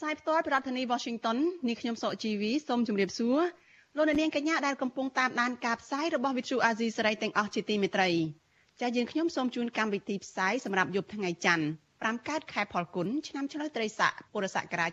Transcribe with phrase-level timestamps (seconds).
[0.00, 1.38] ផ្សាយផ្ទាល់ពីរដ្ឋធានី Washington
[1.68, 3.38] នេះខ្ញុំសកជីវីសូមជម្រាបសួរ
[3.96, 8.10] លោកអ្នកនាងកញ្ញាដែលកំពុងតាមដានការផ្សាយរបស់ Vuthu Azizi Serai ទាំងអស់ជាទីមេត្រី
[8.80, 11.66] ចា៎យើងខ្ញុំសូមជូនកម្មវិធីផ្សាយសម្រាប់យប់ថ្ងៃច័ន្ទ
[11.96, 14.90] 5កើតខែផលគុណឆ្នាំឆ្លូវត្រីស័កពុរសករាជ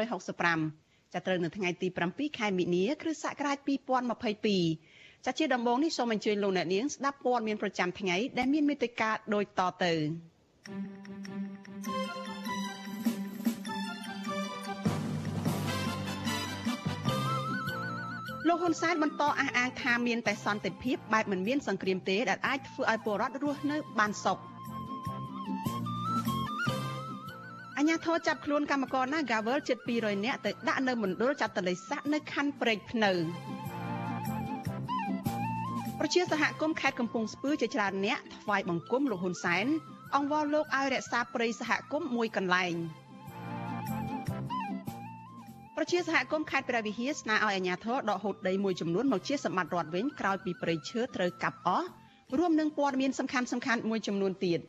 [0.00, 3.58] 2565ចាប់ត្រូវនៅថ្ងៃទី7ខែមិនិនាគ្រិស្តសករាជ
[4.42, 9.92] 2022ចាជាដំបូងនេះសូមអញ្ជើញលោកអ្នកនាងស្ដាប់ព័ត៌មានប្រចាំថ្ងៃដែលមានមេត្តាដូចតទៅ
[18.48, 24.38] លោកហ៊ុនសែនបន្តអះអាងថាមានតែសន្តិភាពបែបមិនមានសង្គ្រាមទេដែលអាចធ្វើឲ្យពលរដ្ឋរស់នៅបានសុខ
[27.78, 33.12] អញ្ញាធរចាប់ខ្លួនកម្មករ Nagavel ជិត200នាក់ទៅដាក់នៅមណ្ឌលចាត់តលិស័កនៅខណ្ឌព្រែកភ្នៅ
[35.98, 39.66] ប្រជាសហគមន៍ខេត្តកំពង់ស្ពឺជាច្រើនអ្នកថ្វាយបង្គំលោកហ៊ុនសែន
[40.16, 42.74] អង្វរលោកឲ្យរក្សាព្រៃសហគមន៍មួយកន្លែង
[45.84, 51.88] ប្រជាសហគមន៍ខេត្តព្រះវិហារស្នើឲ្យអាជ្ញាធរដកហូតដីមួយចំនួនមកជាសម្បត្តិរដ្ឋវិញក្រោយពីព្រៃឈើត្រូវកាប់អស់
[52.38, 54.60] រួមនឹងព័ត៌មានសំខាន់ៗមួយចំនួនទៀត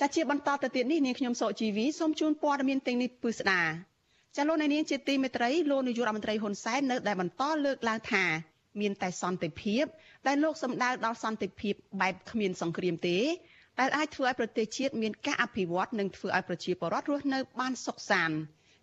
[0.00, 3.62] ចាជាបន្តទៅទៀតនេះនាងខ្ញុំសកជីវីសូមជូនព័ត៌មានទាំងនេះពឺស្ដា
[4.36, 8.24] ចាលោកនាងជាទីមេត្រីលោកនាយករដ្ឋមន្ត្រីហ៊ុនសែននៅតែបន្តលើកឡើងថា
[8.80, 9.84] មានតែសន្តិភាព
[10.26, 13.18] ដែលលោកសម្ដៅដល់សន្តិភាពបែបគ្មានសង្គ្រាមទេ
[13.80, 18.36] ដែលអាចធ្វើឲ្យប្រទេសជាតិមានការអភិវឌ្ឍនិងធ្វើឲ្យប្រជាពលរដ្ឋរស់នៅបានសុខសាន្ត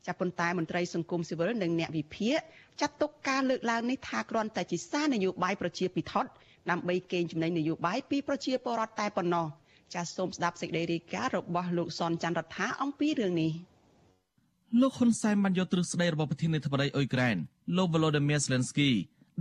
[0.07, 2.37] ចាប៉ុន្តែមន្ត្រីសង្គមស៊ីវិលនិងអ្នកវិភាគ
[2.81, 6.29] ចាត់ទុកការលើកឡើងនេះថាគ្រាន់តែជាសារនយោបាយប្រជាពិធដ្ឋ
[6.69, 9.45] ដើម្បីកេងចំណេញនយោបាយពីប្រជាពលរដ្ឋតែប៉ុណ្ណោះ
[9.93, 13.51] ចាសសូមស្ដាប់សេចក្តីរាយការណ៍របស់លោកសនច័ន្ទរដ្ឋាអំពីរឿងនេះ
[14.81, 17.35] លោកហ៊ុនសែនបានយកទ្រឹស្ដីរបស់ប្រធានាធិបតីអ៊ុយក្រែន
[17.77, 18.91] លោក Volodymyr Zelensky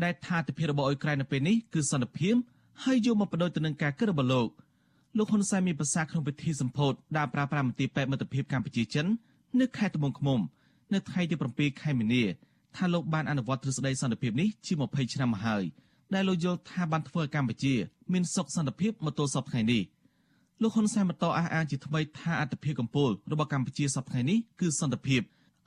[0.04, 2.34] ដែលថាទិភាពរបស់អ៊ុយក្រែននៅពេលនេះគឺសន្តិភាព
[2.84, 4.48] ហើយយកមកបដូរទៅនឹងការគិតរបស់លោក
[5.18, 9.06] លោកហ៊ុនសែនមានប្រសាសន៍ក្នុងពិធីសម្ពោធដើរប្រើប្រាស់មន្ទីរពេទ្យមិត្តភាពកម្ពុជាចិន
[9.60, 10.38] នៅខេត្តត្បូងឃ្មុំ
[10.92, 12.22] នៅថ្ងៃទី7ខែមីនា
[12.76, 15.64] ថាលោកបានអនុវត្តទ្រឹស្ដីសន្តិភាពនេះជា20ឆ្នាំមកហើយ
[16.14, 17.74] ដែលលោកយល់ថាបានធ្វើឲ្យកម្ពុជា
[18.12, 19.82] មានសុខសន្តិភាពមកទល់សពថ្ងៃនេះ
[20.62, 25.22] លោកហ៊ុនសែនបន្តអះអាងជាថ្មីថាអត្តភាពកម្ពុជារបស់កម្ពុជាសពថ្ងៃនេះគឺសន្តិភាព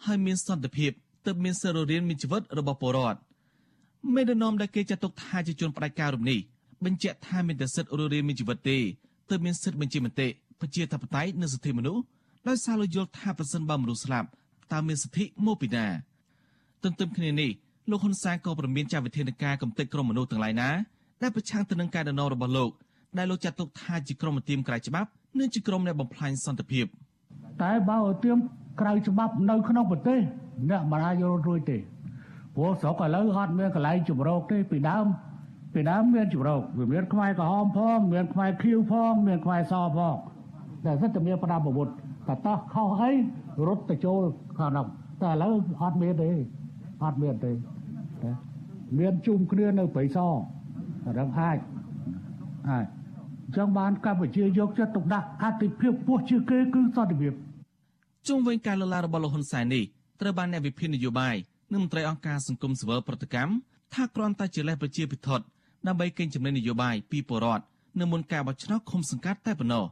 [0.06, 0.92] ហើយមានសន្តិភាព
[1.26, 3.20] ទើបមានសិទ្ធិរៀនមានជីវិតរបស់ពលរដ្ឋ
[4.14, 6.40] មេដឹកនាំដែលគេចាត់ទុកថាជាជនផ្ដាច់ការរូបនេះ
[6.86, 8.78] បញ្ជាក់ថាមានតែសិទ្ធិរស់រានមានជីវិតទេ
[9.30, 10.28] ទើបមានសិទ្ធិបញ្ជាមតិ
[10.62, 12.04] ប្រជាធិបតេយ្យនិងសិទ្ធិមនុស្ស
[12.48, 14.28] ដោយសារលោកយល់ថាប្រសិនបើមនុស្សស្លាប់
[14.74, 15.86] តើមានសិទ្ធិមកពីណា
[16.84, 17.50] ទន្ទឹមគ្នានេះ
[17.90, 20.70] លោកហ៊ុនសែនក៏ប្រមានចាត់វិធានការកំទេចក្រុមមនុស្សទាំងឡាយណា
[21.22, 22.72] ដែលប្រឆាំងទៅនឹងការដណ្ដងរបស់លោក
[23.18, 26.86] ដែលលោកចាត់ទុកថាជាក្រុមទាមក្រៅច្បាប់និងជាក្រុមដែលបំផ្លាញសន្តិភាព
[27.64, 28.38] តែបើឲ្យទាម
[28.82, 30.20] ក្រៅច្បាប់នៅក្នុងប្រទេស
[30.70, 31.78] អ្នកមិនអាចយល់រួចទេ
[32.56, 35.06] ព្រោះស្រុកឥឡូវអត់មានកន្លែងជំរកទេពីដើម
[35.78, 40.16] ពីដើមមានជំរកវាមានខ្មែរក្រហមផងមានខ្មែរខៀវផងមានខ្មែរសផង
[40.86, 41.88] តែសិតតែមានផ្ដាប់អាវុធ
[42.28, 43.12] តែតោះខុសអី
[43.68, 44.22] រត់ទៅចូល
[44.58, 44.86] ខាងនោះ
[45.22, 46.30] តែឥឡូវអត់មានទេ
[47.04, 47.52] អត់មានទេ
[49.00, 50.18] មានជុំគ្នានៅព្រៃស
[51.18, 51.58] រឹងអាច
[52.70, 52.86] អាច
[53.56, 57.34] ចឹងបានកម្ពុជាយកចិត្តទុកដាក់អតិភិបពោះជាគេគឺសន្តិភាព
[58.28, 59.84] ជុំវិញការលើកឡើងរបស់លោកហ៊ុនសែននេះ
[60.22, 61.36] ត្រូវបានអ្នកវិភាគនយោបាយ
[61.72, 63.54] និងមន្ត្រីអង្គការសង្គមស៊ីវិលប្រតិកម្ម
[63.94, 65.46] ថាគ្រាន់តែជាលេសប្រជាពិធដ្ឋ
[65.88, 67.64] ដើម្បីកេងចំណេញនយោបាយពីពលរដ្ឋ
[68.00, 69.86] នៅមុនការបោះឆ្នោតឃុំសង្កាត់តែប៉ុណ្ណោះ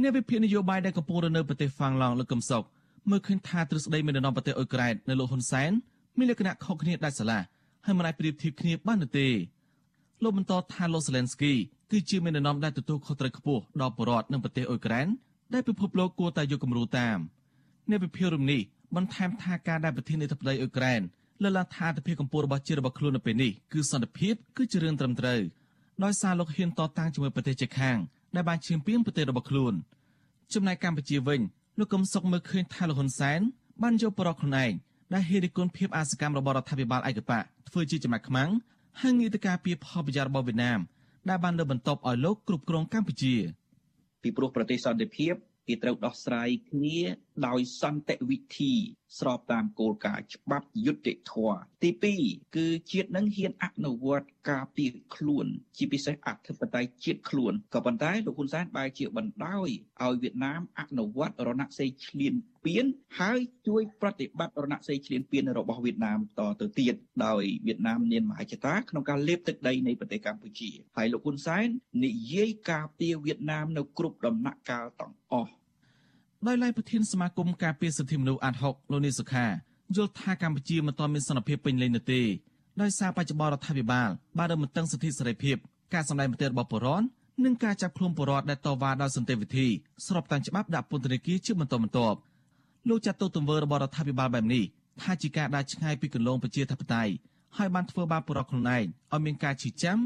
[0.00, 2.62] អ្នកវិភាគនយោបាយដែលកំពុងរនៅប្រទេសហ្វាំងឡង់លើកកំសុក
[3.10, 5.70] មើលឃើញថាទ្រឹស្ដីមេដឹកនាំប្រទេសអ៊ុយក្រែននៅលោកហ៊ុនសែន
[6.18, 7.40] មានលក្ខណៈខុសគ្នាដាច់ស្រឡះ
[7.84, 9.28] ហើយមិនអាចប្រៀបធៀបគ្នាបាននោះទេ
[10.22, 11.52] លោកបន្តថាលោកសេឡិនស្គី
[11.90, 15.06] គឺជាមេដឹកនាំដែលទទួលខុសត្រូវខ្ពស់ដល់ប្រជាពលរដ្ឋនិងប្រទេសអ៊ុយក្រែន
[15.54, 17.18] ដែលពិភពលោកគួរតែយកគំរូតាម
[17.90, 18.60] អ្នកវិភាគរំនេះ
[18.96, 21.00] បន្ថែមថាការដែលប្រធានាធិបតីអ៊ុយក្រែន
[21.44, 25.40] លើកឡើងថាអធិភាពកម្ពុជារបស់ជាតិរបស់ខ្លួននៅពេលនេះគឺសន្តិភាពគឺជារឿងត្រឹមត្រូវ
[26.04, 27.98] ដោយសារលោកហ៊ានតតាំងជាមួយប្រទេសជិតខាង
[28.34, 29.74] ដែលបានឈាមពានប្រទេសរបស់ខ្លួន
[30.54, 31.40] ចំណែកកម្ពុជាវិញ
[31.78, 33.40] លោកកឹមសុខមើលឃើញថាលោកហ៊ុនសែន
[33.82, 34.72] បានយកប្រកខ្លួនឯង
[35.12, 38.50] ដែលហេតុគុណភាពអាសកម្មរបស់រដ្ឋាភិបាលឯកបកធ្វើជាចំណាក់ខ្មាំង
[39.00, 40.80] ហើយងាយទៅការពីផលប្រយោជន៍របស់វៀតណាម
[41.28, 43.34] ដែលបានលើបន្ទប់ឲ្យលោកគ្រប់គ្រងកម្ពុជា
[44.22, 45.34] ពីព្រោះប្រទេសសន្តិភាព
[45.66, 46.98] គេត្រូវដោះស្រាយគ្នា
[47.46, 48.72] ដោយសន្តិវិធី
[49.18, 51.90] ស្របតាមគោលការណ៍ច្បាប់យុត្តិធម៌ទី
[52.22, 55.46] 2គឺជាតិនឹងហ៊ានអនុវត្តការពារខ្លួន
[55.76, 59.68] ជាពិសេសអធិបតេយ្យជាតិខ្លួនក៏ប៉ុន្តែលោកហ៊ុនសែនបែរជាបណ្ដោយ
[60.02, 62.34] ឲ្យវៀតណាមអនុវត្តរណសេរីឈ្លាន
[62.66, 62.84] ពាន
[63.20, 66.94] ហើយជួយប្រតិបត្តិរណសេរីឈ្លានពានរបស់វៀតណាមតទៅទៀត
[67.26, 71.66] ដោយវៀតណាមមានមហិច្ឆតាក្នុងការលេបទឹកដីនៃប្រទេសកម្ពុជាហើយលោកហ៊ុនសែន
[72.04, 75.52] និយាយការពារវៀតណាមនៅគ្រប់ដំណាក់កាលទាំងអស់
[76.46, 79.46] ដោយឡែកប្រធានសមាគមការពារសិទ្ធិមនុស្សអាត់ហុកលោកនីសុខា
[79.96, 82.22] យល់ថាកម្ពុជាមិនទាន់មានសន្តិភាពពេញលេញនោះទេ
[82.80, 84.08] ដោយសារបច្ចុប្បន្នរដ្ឋាភិបាល
[84.38, 85.56] បានរំតឹងសិទ្ធិសេរីភាព
[85.94, 87.06] ការសម្ដែងមតិរបស់ប្រជាពលរដ្ឋ
[87.44, 89.66] និងការចាប់ខ្លួនពលរដ្ឋដែលតវ៉ាដោយសន្តិវិធី
[90.06, 92.18] ស្របតាមច្បាប់ដាក់ពន្ធនាគារជាបន្តបន្ទាប់
[92.88, 94.64] លោកចាត់ទុកទង្វើរបស់រដ្ឋាភិបាលបែបនេះ
[95.02, 97.12] ថាជាការដើរឆ្ងាយពីគន្លងប្រជាធិបតេយ្យ
[97.56, 99.98] ហើយបានធ្វើបាបពលរដ្ឋខ្លួនឯងឲ្យមានការឈឺចាំ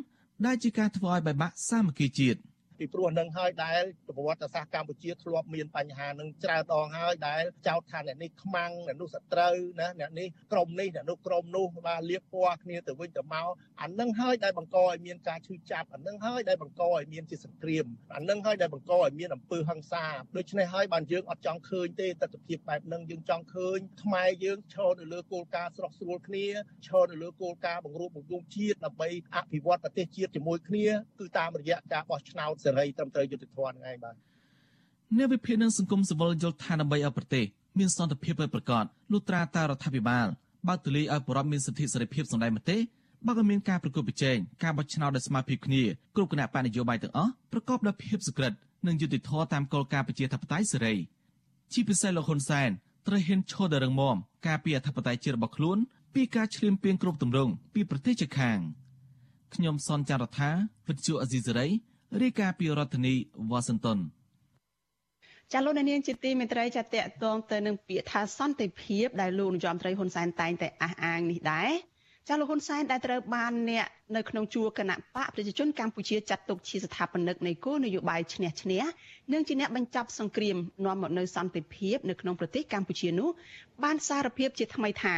[0.47, 2.39] ដែលជាការធ្វើឲ្យបែកបាក់សាមគ្គីជាតិ
[2.79, 13.49] ពីព្រោះនឹងហើយដែលប្រវត្តិសាស្ត្រកម្ពុជាធ្លាប់មានបញ្ហានឹងច្រើនដងហើយដែលចោទថាអ្នកនេះខ្មាំងអ្នកនោះសត្រូវណាអ្នកនេះក្រុមនេះអ្នកនោះក្រុមនោះបាទលៀបពណ៌គ្នាទៅវិញទៅមក
[13.83, 17.87] អានឹងហើយដែលបង្កឲ្យមានការឈឺចាប់អានឹងហើយដែលបង្កឲ្យមានជាសង្គ្រាម
[18.17, 26.47] អានឹងហើយដែលបង្កឲ្យមានអំពើហិង្សាដូច្នេះហើយបានយើងអត់ចង់ឃើញទេទស្សនវិជ្ជាបែបនឹងយើងចង់ឃើញខ្មែរយើងឈរនៅលើគោលការណ៍ស្រស់ស្រួលគ្នា
[26.87, 30.87] ឈរនៅលើគោលការណ៍បង្រួបបង្រួមជាតិដើម្បីអភិវឌ្ឍប្រទេសជាតិជាមួយគ្នា
[31.21, 34.15] គឺតាមរយៈការបោះឆ្នោតសេរីត្រឹមត្រូវយុត្តិធម៌ហ្នឹងឯងបាទ
[35.17, 37.45] អ្នកវិភាគនឹងសង្គមស៊ីវិលយល់ថាដើម្បីឲ្យប្រទេស
[37.79, 40.27] មានសន្តិភាពពិតប្រាកដលុត្រាតារដ្ឋាភិបាល
[40.69, 42.79] បើកទូលាយឲ្យប្រជាមានសិទ្ធិសេរីភាពសម្ដែងមតិ
[43.27, 45.83] បើក៏មានការប្រកួតប្រជែងការបោះឆ្នោតដោយស្មារតីគ្នា
[46.17, 48.53] គ្រប់គណៈបកនយោបាយទាំងអស់ប្រកបដោយភាពសុក្រិត
[48.87, 50.95] និងយុត្តិធម៌តាមគោលការណ៍ប្រជាធិបតេយ្យសេរី
[51.73, 52.71] ជាពិសេសលោកហ៊ុនសែន
[53.07, 54.17] ត្រូវហ៊ានឈរដល់រឹងមាំ
[54.47, 55.79] ការពីអធិបតេយ្យជាតិរបស់ខ្លួន
[56.15, 58.59] ពីការឈ្លានពានគ្រប់ទម្រង់ពីប្រទេសជិតខាង
[59.55, 60.51] ខ្ញុំសនចាររថា
[60.87, 61.67] វិទ្យុអេស៊ីសេរី
[62.23, 63.15] រាយការណ៍ពីរដ្ឋធានី
[63.51, 63.99] វ៉ាស៊ីនតោន
[65.53, 71.71] ចាលោកនាងជាទីមេត្រីចាតកតងទៅនឹងពាក្យថាសន្តិភាពដែលលោកនាយរដ្ឋមន្ត្រីហ៊ុនសែនតែងតែអះអាងនេះដែរ
[72.29, 78.83] ចាលោកហ៊ុនសែនដែលត្រូវបានអ្នកនៅក្នុងជួរគណៈបកប្រជាជនកម្ពុជាចាត់ទុកជាស្ថាបនិកនៃគោលនយោបាយឈ្នះឈ្នះ
[79.33, 83.29] និងជាអ្នកបញ្ចប់សង្គ្រាមនាំមកនូវសន្តិភាពនៅក្នុងប្រទេសកម្ពុជានោះ
[83.85, 85.17] បានសារភាពជាថ្មីថា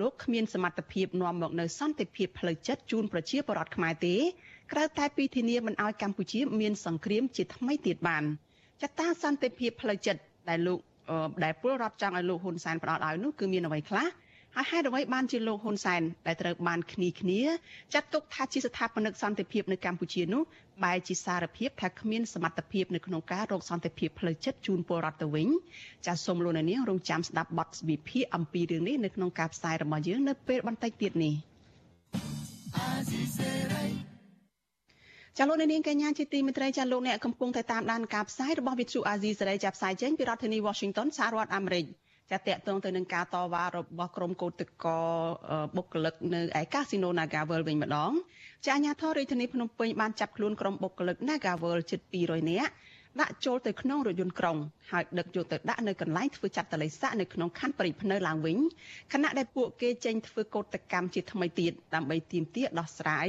[0.00, 4.16] លោកគ្មានសមត្ថភាពនាំមកនូវសន្តិភាពផ្លូវចិត្តជូនប្រជាពលរដ្ឋខ្មែរទេ
[4.72, 8.24] ក្រៅតែពីធានាមិនឲ្យកម្ពុជាមានសង្គ្រាមជាថ្មីទៀតបាន
[8.82, 10.78] ចតាសន្តិភាពផ្លូវចិត្តដែលលោក
[11.44, 14.06] ដែលពលរដ្ឋចង់ឲ្យលោកហ៊ុនសែនផ្ដោតឲ្យនោះគឺមានអ្វីខ្លះ
[14.56, 17.40] ហើយហេតុអ្វីបានជាលោកហ៊ុនសែនដែលត្រូវបានគ្នាគ្នា
[17.94, 20.42] ចាត់ទុកថាជាស្ថាបនិកសន្តិភាពនៅកម្ពុជានោះ
[20.84, 25.48] បែរជាសារភាពថាគ្មានសមត្ថភាពនៅក្នុងការរកសន្តិភាពផ្លូវចិត្តជូនពលរដ្ឋទៅវិញ
[26.06, 31.34] ចាសសូមលោកនាងរងចាំស្ដាប់បទវិភាគអំពីរឿងនេះនៅក្នុងការផ្សាយរបស់យើងនៅពេលបន្តិចទៀតនេះ
[35.38, 41.84] ចាលោកនាងកញ្ញាជាទីមេត្រីចាលោកអ្នកកំពុងតែតាមដានការផ្សាយរបស់វិទ្យុអាស៊ីសេរីចាប់ផ្សាយចេញពីរដ្ឋធានី Washington សហរដ្ឋអាមេរិក
[42.30, 45.00] ចាតកតងទៅនឹងការតវ៉ារបស់ក្រុមកោតកោ
[45.76, 48.12] បុគ្គលិកនៅឯកាស៊ីណូ Nagavel វិញម្ដង
[48.66, 52.72] ចាអាជ្ញាធររាជធានីភ្នំពេញបានចាប់ខ្លួនក្រុមបុគ្គលិក Nagavel ជិត200នាក់
[53.20, 54.56] ដាក់ចូលទៅក្នុងរថយន្តក្រុង
[54.90, 58.58] ហើយដឹកយកទៅដាក់នៅកន្លែងធ្វើចាត់តលិស័កនៅក្នុងខណ្ឌព្រៃភ្នៅឡើងវិញ
[59.12, 63.28] ខណៈដែលពួកគេចេញធ្វើកោតកម្មជាថ្មីទៀតដើម្បីទាមទារដោះស្រាយ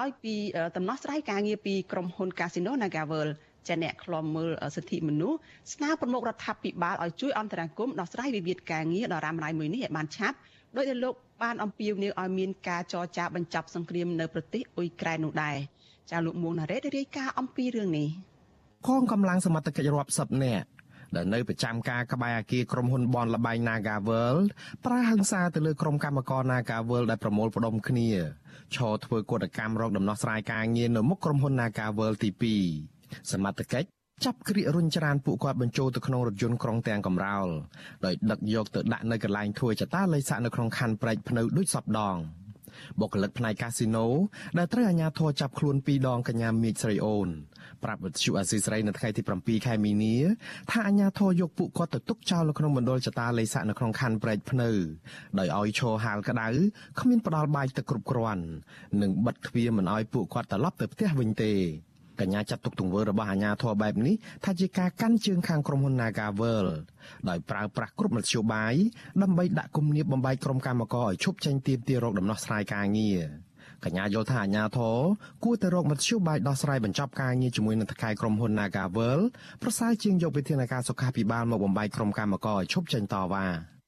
[0.00, 0.34] ឲ្យពី
[0.76, 3.28] ដំណោះស្រាយការងារពីក្រុមហ៊ុន Casino Nagavel
[3.68, 5.38] ចាអ្នកខ្លំមើលសិទ្ធិមនុស្ស
[5.74, 10.36] ស្នើប្រមុខរដ្ឋាភិបាលឲ្យជួយអន្តរាគមន៍ដោះស្រាយវិវាទការងារដ៏រ៉ាំរ៉ៃមួយនេះឲ្យបានឆាប់
[10.76, 15.56] ដោយដែលលោកបានអំពាវនាវឲ្យមានការចរចាបញ្ចប់សង្គ្រាមនៅប្រទេសអ៊ុយក្រែននោះដែរ
[16.10, 18.08] ចាលោកមួងណារ៉េតរាយការណ៍អំពីរឿងនេះ
[18.88, 20.66] កងកម្លាំងសមត្ថកិច្ចរាប់សិបនាក់
[21.16, 24.46] ដែលនៅប្រចាំការក្បែរអគារក្រុមហ៊ុនបនលបែង Naga World
[24.84, 28.08] ប្រើហិង្សាទៅលើក្រុមកម្មករ Naga World ដែលប្រមូលផ្ដុំគ្នា
[28.76, 32.30] ឈរធ្វើកតកម្មរកដំណោះស្រាយការងារនៅមុខក្រុមហ៊ុន Naga World ទី
[32.80, 33.88] 2សមត្ថកិច្ច
[34.24, 37.48] ចាប់ក្រៀករុញច្រានពួកគាត់បញ្ចូលទៅក្នុងរថយន្តក្រុងទាំងកំរោល
[38.04, 42.16] ដោយដឹកយកទៅដាក់នៅកន្លែងធ្វើចតាល័យស័កនៅក្នុងខណ្ឌព្រែកភ្នៅដូចសពដង
[43.00, 44.06] បុគ្គលិកផ្នែកកាស៊ីណូ
[44.58, 47.28] ដែលត្រូវអាជ្ញាធរចាប់ខ្លួនពីរដងកញ្ញាមេឃស្រីអូន
[47.84, 50.16] ប្រាប់វិទ្យុអាស៊ីសេរីនៅថ្ងៃទី7ខែមីនា
[50.70, 54.70] ថាអាជ្ញាធរយកពួកគាត់ទៅទុកចោលនៅក្នុងមណ្ឌលចតាលេខស័កនៅក្នុងខណ្ឌព្រែកភ្នៅ
[55.38, 56.48] ដោយឲ្យឈរហាលក្តៅ
[57.00, 58.44] គ្មានផ្ដាល់បាយទឹកគ្រប់គ្រាន់
[59.00, 61.52] និងបិទទ្វារមិនឲ្យពួកគាត់ត្រឡប់ទៅផ្ទះវិញទេ
[62.20, 66.66] កញ្ញាចាត់ទុកទង្វើរបស់អាជ្ញាធរបែបនេះថាជាការកាន់ជើងខាងក្រុមហ៊ុន Nagavel
[67.28, 68.74] ដោយប្រើប្រាស់គ្រប់មធ្យោបាយ
[69.22, 73.22] ដើម្បីដាក់គំនាបបំបែកក្រុមកម្មករឲ្យឈប់ចេញទៀមទារកដំណោះស្រាយការងារ
[73.84, 74.98] កញ្ញាយល់ថាអាញាធរ
[75.44, 79.20] គួរតែរកមធ្យោបាយដោះស្រាយបញ្ចប់ការងារជាមួយនឹងថកែក្រុមហ៊ុន Nagavel
[79.62, 83.46] ប្រសើរជាងយកវិធានការសុខាភិបាលមកបំបែកក្រុមកម្មករឲ្យឈប់ចេញតវ៉ា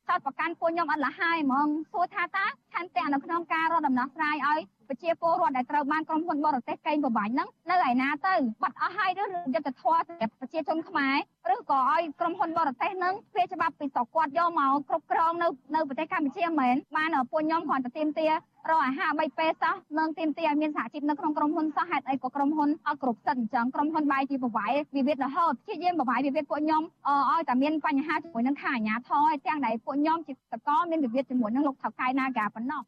[0.09, 9.21] ចោតប្រកាន់ពួកខ្ញុំអត់លះហើយហ្មងសួរថាតើឆន្ទៈនៅក្នុងការរកដំណោះស្រាយឲ្យប្រជាពលរដ្ឋដែលត្រូវបានក្រុមហ៊ុនបរទេសកេងប្រវ័ញ្ចហ្នឹងនៅឯណាទៅបាត់អស់ហើយឬ
[9.55, 11.17] យុទ្ធធម៌សម្រាប់ប្រជាជនខ្មែរ
[11.55, 18.33] ឬក៏ឲ្យក្រុមហ៊ុនបរទេសហ្នឹងវាច្បាប់ពីស្រុកគាត់យកមកគ្រប់គ្រងនៅនៅប្រទេសកម្ពុជាមែនបានពួកខ្ញុំគ្រាន់តែទៀមទារ
[18.77, 32.83] កអាហារ3ពេលសោះនឹងទៀមទាឲ្យមានសហជីពនៅក្នុងក្រុមហ៊ុនសោះហេតុអីក៏ក្រុមហ៊ុនអត់គ្រប់សិទ្ធិអញ្ចឹងក្រុមហ៊ុនបាយជាប្រវាយវិវាទរហូតព្យាយាមប្រវាយវិវាទពួកខ្ញុំឲ្យតែមានបញ្ហាជាមួយនឹងថាអាញាធរឲ្យទាំងដែលពួកខ្ញុំជាតកមានវិវាទជាមួយនឹងលោកថៅកែ Naga ប៉ុណ្ណោះ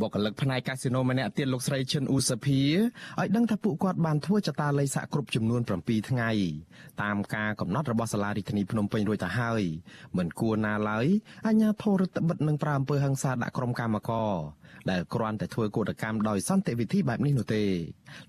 [0.00, 2.60] បុគ្គលិកផ្នែកកាស៊ីណូម្នាក់ទៀតលោកស្រីឈិនអ៊ូសាភា
[3.20, 6.30] ឲ្យដឹងថាពួកគាត់បានធ្វើចតាល័យសាក់គ្រប់ចំនួន7ថ្ងៃ
[7.02, 9.62] តាមការកំណត់របស់សាលារដ្ឋាភិបាលភ្នំពេញរួចទៅហើយ
[10.18, 11.06] មិនគួរណាឡើយ
[11.46, 14.32] អាជ្ញាធររដ្ឋបិទនឹងប្រើអំពើហិង្សាដាក់ក្រុមកម្មករ
[14.90, 17.62] ដែលគ្រាន់តែធ្វើកោតកម្មដោយសន្តិវិធីបែបនេះនោះទេ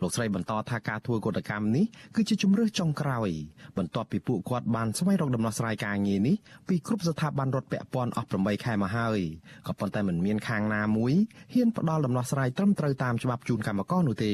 [0.02, 3.30] លោកស្រីបន្តថាការធ្វើកោតកម្មនេះគឺជាជំរើសចុងក្រោយ
[3.78, 6.36] បន្ទាប់ពីពួកគាត់បានស្វែងរកដំណោះស្រាយការងារនេះ
[6.68, 9.20] ពីគ្រប់ស្ថាប័នរដ្ឋពាក់ព័ន្ធអស់8ខែមកហើយ
[9.68, 11.14] ក៏ប៉ុន្តែមិនមានខាងណាមួយ
[11.54, 14.34] ហ៊ានផ្ដល់ដំណោះស្រាយត្រឹមត្រូវតាមច្បាប់ជូនកម្មករនោះទេ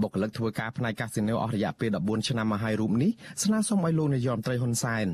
[0.00, 3.10] បុគ្គលិកធ្វើការផ្នែកកាស៊ីណូអស់រយៈពេល14ឆ្នាំមកហើយរូបនេះ
[3.42, 5.06] ស្នើសុំឲ្យលោកនាយរដ្ឋមន្ត្រីហ៊ុនសែន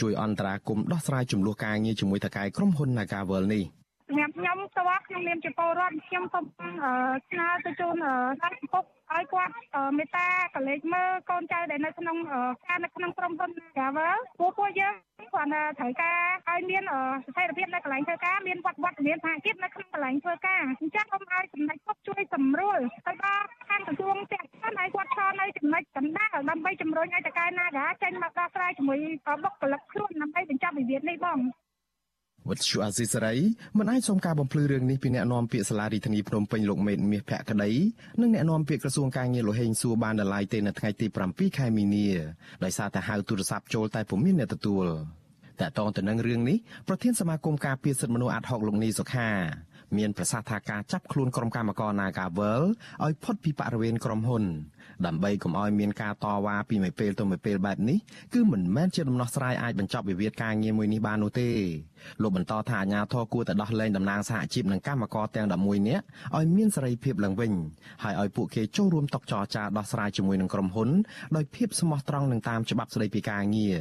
[0.00, 3.64] ជួយអន្តរាគមន៍ដោះស្រាយចំនួនការងារជាមួយថៅកែក្រុមហ៊ុន Nagavel នេះ។
[4.12, 6.44] សម្រាប់ខ្ញុំផ្ទាល់ក្នុងនាមជាពលរដ្ឋខ្ញុំសូម
[7.30, 7.96] ស្នើទៅជូន
[8.40, 9.54] សាច់ពុកឲ្យគាត់
[9.96, 12.16] មេត្តាកលេចមើលកូនចៅដែលនៅក្នុង
[12.68, 16.82] ការនៅក្នុងក្រុមហ៊ុន Gavel ពួកពួកយើងគាត់ត្រូវការឲ្យមាន
[17.26, 28.98] ស្ថិរភាពនៅកន្លែងធ្វើការមានវត្តវត្តមានសហជីពនៅក្នុងកន្លែងធ្វើការអញ្ចឹងសូមឲ្យចំណុចពុកជួយសម្រួលទៅដល់ខាងក្រសួងពាក់ព័ន្ធឲ្យគាត់ឆ្លនៅចំណុចកណ្ដាលដើម្បីជំរុញឲ្យតកែ Naga ចេញមកដោះស្រាយជាមួយ
[29.42, 31.38] បុគ្គលិកខ្លួនដើម្បីបញ្ចប់វិវាទនេះបង
[32.48, 33.34] វត្តជូអាស៊ីសេរី
[33.78, 37.70] មិនអាចសុំការបំភ្លឺរឿងនេះពីអ្នកនាំពាក្យសាលារដ្ឋាភិបាលភ្នំពេញលោកមេតមាសភក្តី
[38.20, 42.08] និងអ្នកនាំពាក្យក្រសួងការងារលោកហេងសួរបានដល់ឡាយទេនៅថ្ងៃទី7ខែមីនា
[42.64, 44.86] ដោយសារតែហៅទូរស័ព្ទចូលតែពុំមានអ្នកទទួល
[45.60, 46.58] តែតងទៅនឹងរឿងនេះ
[46.88, 49.30] ប្រធានសមាគមការពារសិទ្ធិមនុស្សអាត់ហុកលោកនីសុខា
[49.98, 52.62] មានប្រសាសន៍ថាការចាប់ខ្លួនក្រុមកម្មករ Nagavel
[53.04, 54.44] ឲ្យផុតពីបរិវេណក្រុមហ៊ុន
[55.06, 57.98] ដើម្បីកុំឲ្យមានការតវ៉ាពីមួយពេលទៅមួយពេលបែបនេះ
[58.34, 61.50] គឺមិនមែនជាដំណោះស្រាយអាចបញ្ចប់វិវាទការងារមួយនេះបាននោះទេ
[62.22, 66.04] លោកបន្តថាអាជ្ញាធរគួរតែដោះលែងតំណាងសហជីពនិងកម្មករទាំង11នាក់
[66.36, 67.52] ឲ្យមានសេរីភាពឡើងវិញ
[68.02, 70.88] ហើយឲ្យពួកគេចូលរួមតុចរចាដោះស្រាយជាមួយនឹងក្រុមហ៊ុន
[71.36, 73.78] ដោយភាពស្មោះត្រង់និងតាមច្បាប់ស្តីពីការងារ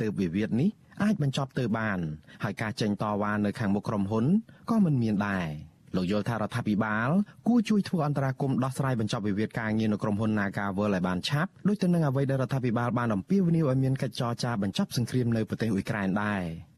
[0.00, 0.70] ទើបវិវាទនេះ
[1.02, 1.98] អាចបញ្ចប់ទៅបាន
[2.44, 4.24] ហើយការចេញតវ៉ានៅខាងមុខក្រុមហ៊ុន
[4.70, 7.08] ក៏មិនមានដែរ លោកយល់ថារដ្ឋាភិបាល
[7.48, 16.42] គួរជួយធ្វើអន្តរាគមន៍ដោះស្រាយបញ្ចប់វិវាទការងារនៅក្រុមហ៊ុន Nagavel ឲ្យបានឆាប់ដូចទៅនឹងអ្វីដែលរដ្ឋាភិបាលបានអំពាវនាវឲ្យមានកិច្ចចរចាបញ្ចប់សង្គ្រាមនៅប្រទេសអ៊ុយក្រែនដែរ។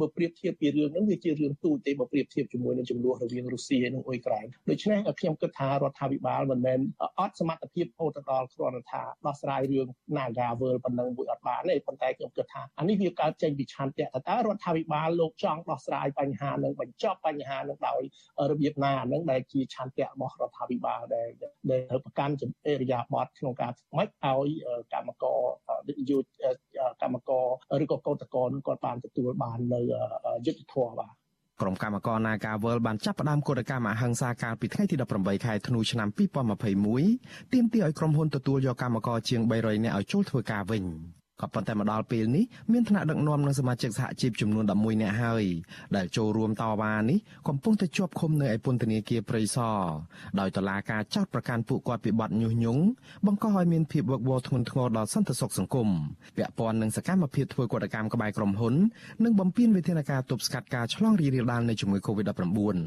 [0.00, 6.78] បើប្រៀបធៀបពីរឿងហ្នឹងវាជារឿងទូចទេបើប្រៀបធៀបជាមួយនឹងចំនួនរវាងរុស្ស៊ីនិងអ៊ុយក្រែនដូច្នេះខ្ញុំគិតថារដ្ឋាភិបាលមិនមែន
[7.18, 9.86] អត់សមត្ថភាពហូតទៅដល់គ្រាន់តែថាដោះស្រាយរឿង
[10.16, 18.02] Nagavel ប៉ុណ្ណឹងមួយអត់បានទេប៉ុន្តែខ្ញុំគិតថាអានេះវាកើតចេញពីឆន្ទៈតើរដ្ឋាភិបាលលោកចង់ដោះស្រាយបញ្ហានឹងបញ្ចប់បញ្ហានឹងដោយ
[18.50, 21.28] របៀបណាហ្នឹងដែលជាឆន្ទៈរបស់រដ្ឋាភិបាលដែល
[21.70, 22.34] ដែលប្រកាន់
[22.66, 24.50] អេរិយាប័តក្នុងការមិនឲ្យ
[24.92, 25.24] កម្មក
[25.88, 26.18] រយុ
[27.02, 27.46] កម្មករ
[27.82, 29.80] ឬក៏កោតក្រនឹងគាត់បានទទួលបាននៅ
[30.46, 31.12] យុទ្ធធម៌បាទ
[31.60, 36.08] ក្រុមកម្មករ Nagavel បានចាប់ផ្ដើមកោតកម្មអហិង្សាកាលពីថ្ងៃទី18ខែធ្នូឆ្នាំ
[36.86, 40.84] 2021ទាមទារឲ្យក្រុមហ៊ុនទទួលយកកម្មករជាង300នាក់ឲ្យចូលធ្វើការវិញ។
[41.40, 45.44] ក៏ប៉ុន្តែមកដល់ពេលនេះមានថ្នាក់ដឹកនាំនិងសមាជិកសហជីពចំនួន11នាក់ហើយ
[45.96, 47.18] ដែលចូលរួមតវ៉ានេះ
[47.48, 49.78] កំពុងតែជាប់ឃុំនៅឯពន្ធនាគារព្រៃសរ
[50.40, 52.82] ដោយតុលាការចោទប្រកាន់ពួកគាត់ពីបទញុះញង់
[53.26, 55.88] បង្កឲ្យមានភាពវឹកវរធ្ងន់ធ្ងរដល់សន្តិសុខសង្គម
[56.36, 58.74] ពាក់ព័ន្ធនឹងសកម្មភាពធ្វើកតកម្មក្បែរក្រុមហ៊ុន
[59.24, 62.78] និងបំពេញវិធានការទប់ស្កាត់ការឆ្លងរីករាលដាលនៃជំងឺ Covid-19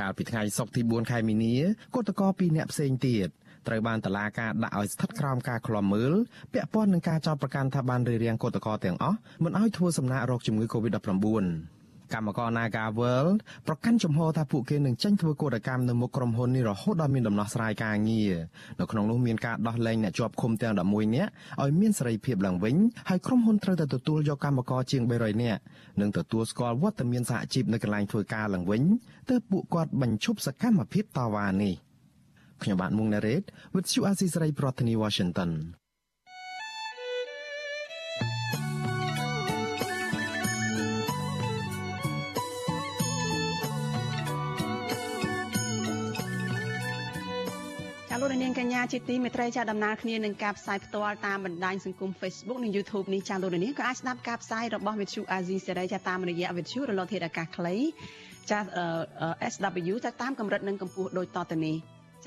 [0.00, 1.54] កាលពីថ្ងៃសុក្រទី4ខែមីនា
[1.94, 3.28] គឧតកោ2នាក់ផ្សេងទៀត
[3.68, 6.12] ត្រូវបានតឡាការដាក់ឲ្យស្ថិតក្រោមការឃ្លាំមើល
[6.52, 11.46] ពាក់ព័ន្ធនឹងការចោទប្រកាន់ថាបានរារាំងកតកតទាំងអស់មិនឲ្យធ្វើសំណាក់រោគជំងឺ Covid-19
[12.14, 18.34] កម្មករ Naga World ប្រកាន់ជំហរថាពួកគេនឹងចេញធ្វើកោតកម្មនៅមុខក្រុមហ៊ុននេះរហូតដល់មានដំណោះស្រាយការងារ
[18.80, 21.30] នៅក្នុងនោះមានការដោះលែងអ្នកជាប់ឃុំទាំង11នាក់
[21.62, 22.76] ឲ្យមានសេរីភាពឡើងវិញ
[23.08, 25.60] ហើយក្រុមហ៊ុនត្រូវតែទទួលយកកម្មករជាង300នាក់
[26.00, 28.82] និងទទួលស្គាល់វត្តមានសហជីពនៅកន្លែងធ្វើការឡើងវិញ
[29.30, 31.74] ទើបពួកគាត់បញ្ឈប់សកម្មភាពតវ៉ានេះ
[32.62, 33.42] ខ្ញុំបាទមុងណារ៉េត
[33.74, 35.50] With you Azizi Saray ប្រធានាទី Washington
[48.20, 57.74] លោកនាងកញ្ញាជាទីមេត្រីចាដំណើរគ្នានឹងការផ្សាយផ្ទាល់តាមបណ្ដាញសង្គម Facebook និង YouTube នេះចាលោកនាងក៏អាចស្ដាប់ការផ្សាយរបស់ Vithu Azizi សេរីចាតាមរយៈ Vithu រលកធាតុអាកាសខ្លី
[58.50, 58.58] ចា
[59.52, 61.76] SW តែតាមកម្រិតនិងកម្ពស់ដូចតទៅនេះ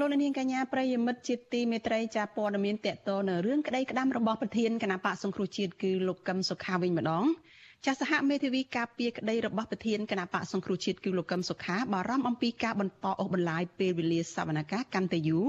[0.00, 7.24] លោកនាងកញ្ញាប្រិយមិត្តជាទីមេត្រីចាព័ត៌មានតកតនៅរឿងក្តីក្តាំរបស់ប្រធានគណៈបកសង្គ្រោះជាតិគឺលោកកឹមសុខាវិញម្ដង
[7.86, 15.46] ចាសហមេធាវីការពារក្តីរបស់ប្រធានគណៈបកសង្គ្រោះជាតិគឺលោកកឹមសុខាបារម្ភអំពីការបន្តអូសបន្លាយពេលវេលាសវនកម្មកាន់តែយូរ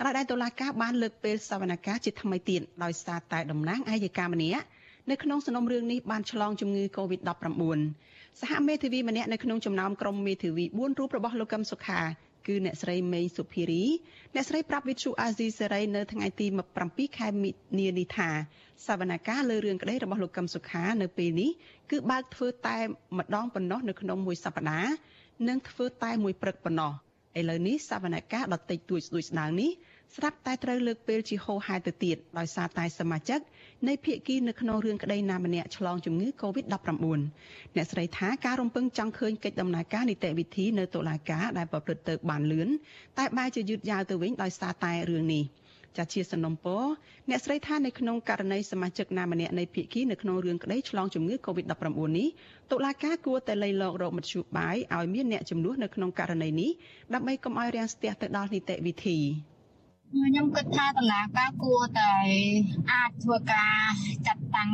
[0.00, 4.64] ក្រោយដែលតុលាការបានលើកពេលសវនកម្មជាថ្មីទៀតដោយសារតែតំណាងអាយកាម្នាក់
[5.10, 7.78] នៅក្នុងសំណុំរឿងនេះបានឆ្លងជំងឺ Covid-19
[8.40, 12.00] សហមេធាវីម្នាក់នៅក្នុងចំណោមក្រុមមេធាវី4រូបរបស់លោកកឹមសុខា
[12.46, 13.84] គឺអ្នកស្រីមេងសុភារី
[14.34, 16.46] អ្នកស្រីប្រាប់វិទ្យុអាស៊ីសេរីនៅថ្ងៃទី
[16.82, 18.30] 7ខែមិនិនានេះថា
[18.86, 21.50] សវនកម្មលើរឿងក្តីរបស់លោកកឹមសុខានៅពេលនេះ
[21.90, 22.78] គឺបើកធ្វើតែ
[23.18, 24.92] ម្ដងប៉ុណ្ណោះនៅក្នុងមួយសប្តាហ៍
[25.48, 26.92] និងធ្វើតែមួយព្រឹកប៉ុណ្ណោះ
[27.38, 29.70] ឥឡូវនេះសវនកម្មដតិចតួចស្ដួចស្ដាងនេះ
[30.16, 33.40] ស្រាប់តែត្រូវលើកពេលជាហោហែទៅទៀតដោយសារតែសមាជិក
[33.88, 37.20] នៃភាគីនៅក្នុងរឿងក្តីណាម្នាក់ឆ្លងជំងឺ Covid-19
[37.76, 42.68] អ្នកស្រីថាការរំពឹងចង់ឃើញកិច្ចដំណើរការនីតិវិធីនៅតុលាការដែលប្រព្រឹត្តទៅបានលឿន
[43.18, 45.44] តែបែរជាយឺតយ៉ាវទៅវិញដោយសារតែរឿងនេះ
[45.98, 46.84] ចាជាសំណុំពរ
[47.30, 52.28] អ្នកស្រីថានៅក្នុងករណីសមាជិកណាម្នាក់នៃភាគីនៅក្នុងរឿងក្តីឆ្លងជំងឺ Covid-19 នេះ
[52.70, 56.70] តុលាការគួរតែលៃលករកមធ្យោបាយឲ្យមានអ្នកជំនួសនៅក្នុងករណីនេះ
[57.14, 59.18] ដើម្បីកុំឲ្យរាំងស្ទះទៅដល់នីតិវិធី
[60.11, 62.13] ខ្ញុំគិតថាតឡាការគួរតែ
[62.91, 63.79] អាចធ្វើការ
[64.27, 64.71] ចាត់តាំង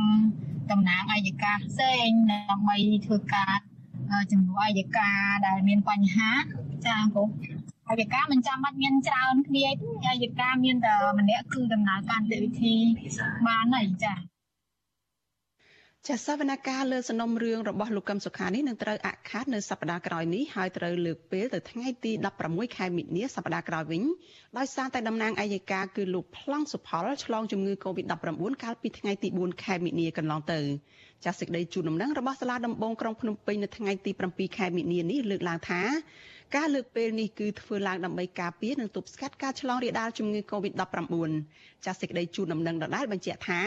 [0.71, 3.57] តំណាងអัยការផ្សេងដើម្បីធ្វើការ
[4.31, 6.31] ជំនួសអัยការដែលមានបញ្ហា
[6.85, 7.29] ចាព្រោះ
[7.89, 12.75] អัยការមិនចាំបាច់មានច្រើនគ្នាទេអัยការមានតែម្នាក់គឺដំណើរការនីតិវិធី
[13.47, 14.13] បានហើយចា
[16.10, 22.12] ចាសវនកម្មលើសំណុំរឿងរបស់លោកកឹមសុខានេះនឹងត្រូវអខាតនៅសប្តាហ៍ក្រោយនេះហើយត្រូវលើកពេលទៅថ្ងៃទី
[22.44, 24.02] 16ខែមិនិនាសប្តាហ៍ក្រោយវិញ
[24.58, 30.60] ដោយសារតែតំណាងអัยការគឺលោកប្លង់សុផលឆ្លងជំងឺ Covid-19 កាលពីថ្ងៃទី4ខែមិនិនាកន្លងទៅ
[31.24, 35.82] ចាសសេចក្តីជូនដំណឹងរបស់សាលាដំបងក្រុងភ្នំពេញនៅថ្ងៃទី7ខែមិនិនានេះលើកឡើងថា
[36.56, 41.14] ការលើកពេលនេះគឺធ្វើឡើងដើម្បីការពារនិងទប់ស្កាត់ការឆ្លងរាលដាលជំងឺ Covid-19
[41.84, 43.62] ចាសសេចក្តីជូនដំណឹងដដែលបញ្ជាក់ថា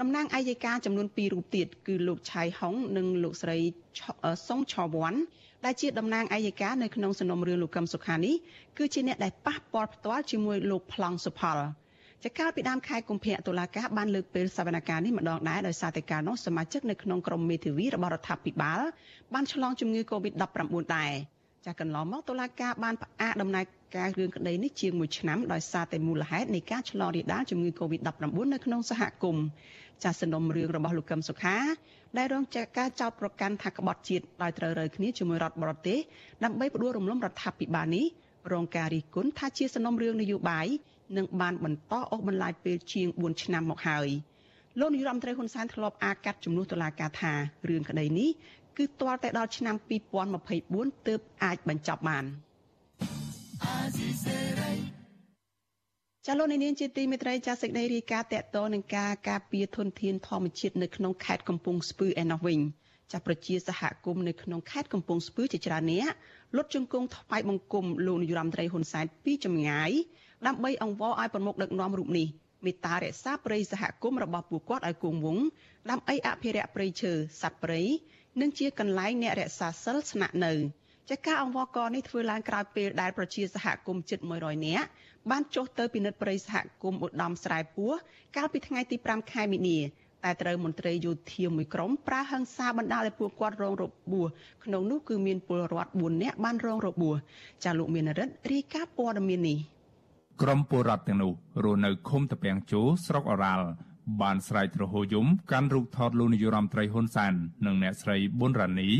[0.00, 3.58] តំណាងអាយកាចំនួន2រូបទៀតគឺលោកឆៃហុងនិងលោកស្រី
[4.48, 5.14] សុងឆវ័ន
[5.64, 8.34] ដែលជាតំណាងអាយកានៅក្នុងសំណុំរឿងលោកកឹមសុខានេះ
[8.78, 11.58] គឺជាអ្នកដែលប៉ះពាល់ផ្ទាល់ជាមួយលោកប្លង់សុផល
[12.24, 18.80] ចកាលពីដើមខែកុម្ភៈតុលាការបានលើកពេលសវនកម្មនេះម្ដងដែរដោយសារតែការនោះសមាជិកនៅក្នុងក្រុមមេធាវីរបស់រដ្ឋាភិបាល
[19.34, 21.12] បានឆ្លងជំងឺ Covid-19 ដែរ
[21.64, 23.64] ចាកន្លងមកតុលាការបានផ្អាកដំណើរ
[23.96, 28.10] ការរឿងក្តីនេះជាង1ឆ្នាំដោយសារតែមូលហេតុនៃការឆ្លងរាលដាលជំងឺ Covid-19
[28.54, 29.44] នៅក្នុងសហគមន៍
[30.04, 31.56] ចាសសំណុំរឿងរបស់លោកកឹមសុខា
[32.18, 35.98] ដែលរងចាការចោទប្រកាន់ថាក្បត់ជាតិដោយត្រូវរើគ្នាជាមួយរដ្ឋបរទេស
[36.44, 38.06] ដើម្បីផ្ដួលរំលំរដ្ឋាភិបាលនេះ
[38.52, 40.66] រងការរិះគន់ថាជាសំណុំរឿងនយោបាយ
[41.16, 44.08] និងបានបន្តអូសបន្លាយពេលជាង4ឆ្នាំមកហើយ
[44.80, 47.32] លោកនាយរដ្ឋមន្ត្រីហ៊ុនសែនធ្លាប់អាកាត់ជំនួសតុលាការថា
[47.68, 48.30] រឿងក្តីនេះ
[48.78, 49.76] គឺទាល់តែដល់ឆ្នាំ
[50.40, 52.24] 2024ទើបអាចបញ្ចប់បាន
[56.26, 62.60] ចាលោកនាងជាទីមេត្រីចាសេចក្តីរាយការណ៍តកតនឹងការការពារធនធានធម្មជាតិនៅក្នុងខេត្តកំពង់ស្ពឺឯណោះវិញ
[63.12, 66.12] ចាប្រជាសហគមន៍នៅក្នុងខេត្តកំពង់ស្ពឺជាច្រើនអ្នក
[66.56, 69.90] លុតជង្គង់ថ្វាយបង្គំលោកនាយរដ្ឋមន្ត្រីហ៊ុនសែនពីចម្ងាយ
[70.46, 72.26] ដើម្បីអង្វរឲ្យប្រមុខដឹកនាំរូបនេះ
[72.64, 75.44] មេត្តារក្សាព្រៃសហគមន៍របស់ពួកគាត់ឲ្យគង់វង្ស
[75.90, 77.82] ដើម្បីអភិរក្សព្រៃឈើសត្វព្រៃ
[78.40, 80.52] និងជាកន្លែងអ្នករក្សាសិលស្នាក់នៅ
[81.10, 84.86] ចាការអង្វរករនេះធ្វើឡើងក្រោយពេលដែលប្រជាសហគមន៍ជិត100នាក់
[85.30, 87.92] បានចុះទៅពិនិត្យព្រៃសហគមន៍ឧត្តមស្រែពោះ
[88.36, 89.78] កាលពីថ្ងៃទី5ខែមីនា
[90.24, 94.28] តែត្រូវមន្ត្រីយោធាមួយក្រុមប្រើហិង្សាបណ្ដាលឲ្យពួកគាត់រងរបួស
[94.64, 97.16] ក្នុងនោះគឺមានពលរដ្ឋ4នាក់បានរងរបួស
[97.64, 99.58] ចាលោកមានរិទ្ធរាយការណ៍ព័ត៌មាននេះ
[100.42, 101.32] ក្រុមពលរដ្ឋទាំងនោះ
[101.64, 103.66] រស់នៅឃុំតពាំងជោស្រុកអរ៉ាល់
[104.22, 107.34] បានស្រែកទ្រហោយំកាន់រូបថតលោកនាយរដ្ឋមន្ត្រីហ៊ុនសែន
[107.66, 108.90] និងអ្នកស្រីប៊ុនរ៉ានី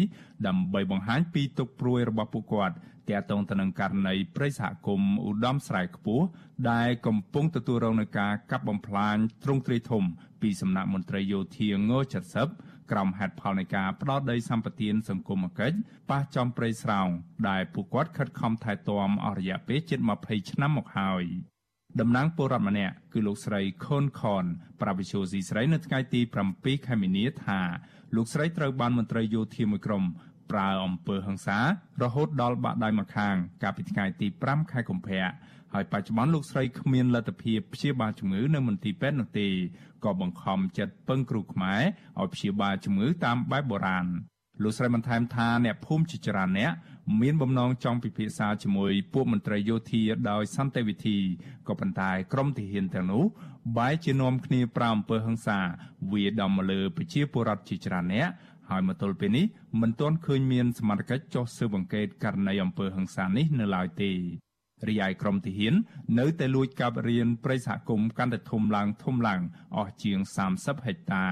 [0.47, 2.75] ដើម្បីបង្ហាញពីទុកព្រួយរបស់ពួកគាត់
[3.09, 6.25] ទាក់ទងទៅនឹងករណីព្រៃសហគមន៍ឧត្តមស្រែខ្ពស់
[6.71, 10.03] ដែលកំពុងទទួលរងនឹងការកាប់បំផ្លាញទ្រង់ទ្រាយធំ
[10.43, 11.79] ពីសំណាក់មន្ត្រីយោធាង
[12.41, 15.77] 70ក្រោមហេតុផលនៃការផ្ដោតដីសម្បត្តិសង្គមគិច្ច
[16.11, 17.09] ប៉ះចំព្រៃស្រោង
[17.49, 21.25] ដែលពួកគាត់ខិតខំថែទាំអស់រយៈពេលជិត20ឆ្នាំមកហើយ
[22.01, 24.45] តំណាងពលរដ្ឋម្នាក់គឺលោកស្រីខុនខន
[24.81, 26.21] ប្រាវិជូស៊ីស្រីនៅថ្ងៃទី
[26.53, 27.61] 7ខែមីនាថា
[28.17, 30.05] លោកស្រីត្រូវបានមន្ត្រីយោធាមួយក្រុម
[30.51, 31.59] ប្រើអំពើហិង្សា
[32.03, 35.27] រហូតដល់បាក់ដៃម្ខាង កាលពីថ្ងៃទី5ខែកុម្ភៈ
[35.73, 39.49] ហើយបច្ចុប្បន្នលោកស្រីគ្មានលទ្ធភាពព្យាបាលជំងឺនៅមន្ទីរពេទ្យនោះទេ
[40.05, 41.83] ក៏បង្ខំចិត្តពឹងគ្រូខ្មែរ
[42.21, 44.07] ឲ្យព្យាបាលជំងឺតាមបែបបុរាណ
[44.63, 46.73] លោកស្រីបន្ថែមថាអ្នកភូមិជាច្រើនអ្នក
[47.21, 51.19] មានបំណងចង់ពិភាក្សាជាមួយពួកមន្ត្រីយោធាដោយសន្តិវិធី
[51.69, 53.25] ក៏ប៉ុន្តែក្រមទាហានទាំងនោះ
[53.77, 55.59] បែរជានាំគ្នាប្រាអំពើហិង្សា
[56.13, 58.29] វាដំមកលើប្រជាពលរដ្ឋជាច្រើនអ្នក
[58.71, 59.47] ហើយមកទល់ពេលនេះ
[59.81, 64.13] មិនទាន់ឃើញមានសមត្ថកិច្ចចុះស៊ើបអង្កេតករណីអំពើហិង្សានេះនៅឡើយទេ
[64.89, 65.75] រីឯក្រមទាហាន
[66.19, 69.41] នៅតែលួចកាប់រៀនព្រៃសហគមន៍កាន់តែធំឡើងធំឡើង
[69.77, 70.19] អស់ជាង
[70.53, 71.27] 30ហិកតា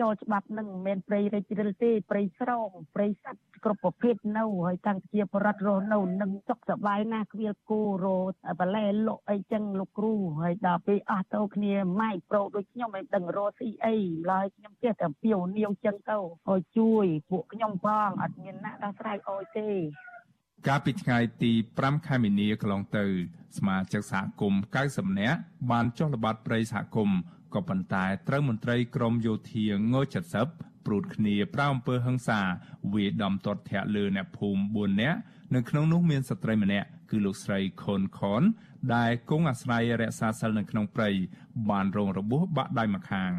[0.00, 8.06] ចូលច្បាប់នឹងមិនមែនព្រៃរិចរិលទេព្រៃស្រងព្រៃសត្វគ្រប់ប្រភេទនៅហើយតាំងជាបរិវត្តរស់នៅនឹងសុខសប្បាយណាស់គ្វាលគោរ
[8.60, 13.96] បលែលក់អីចឹងលោកគ្រូហើយដល់ពេលអស់ទៅគ្នាម៉ៃប្រូដូចខ្ញុំមិនដឹងរស់ស៊ីអី
[14.32, 19.68] ឡើយខ្ញុំចេះតែពីវនាវចឹងទៅហើយជួយពួកខ្ញុំផងអត់មានណាដោះស្រាយអោយទេ
[20.68, 23.04] កាលពីថ្ងៃទី5ខែមីនាកន្លងទៅ
[23.58, 25.38] សមាជិកសហគមន៍90នាក់
[25.70, 27.18] បានចុះល្បាតព្រៃសហគមន៍
[27.54, 29.78] ក៏ប៉ុន្តែត្រូវមន្ត្រីក្រមយោធាង
[30.36, 32.40] 70ព្រួតគ្នាប្រៅអំពើហឹង្សា
[32.92, 34.62] វាដំទាត់ធាក់លើអ្នកភូមិ
[34.92, 35.18] 4នាក់
[35.54, 38.42] នៅក្នុងនោះមានស្ត្រីម្នាក់គឺលោកស្រីខុនខន
[38.94, 41.10] ដែលគង់អាស្រ័យរក្សាសិលនៅក្នុងព្រៃ
[41.70, 43.32] បានរងរបួសបាក់ដៃម្ខាង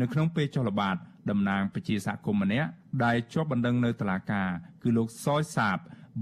[0.00, 0.96] នៅក្នុងពេលចុះល្បាត
[1.30, 2.68] តំណាងប្រជាសហគមន៍ម្នាក់
[3.04, 4.50] ដែលជាប់បណ្ដឹងនៅតុលាការ
[4.82, 5.78] គឺលោកសយសាប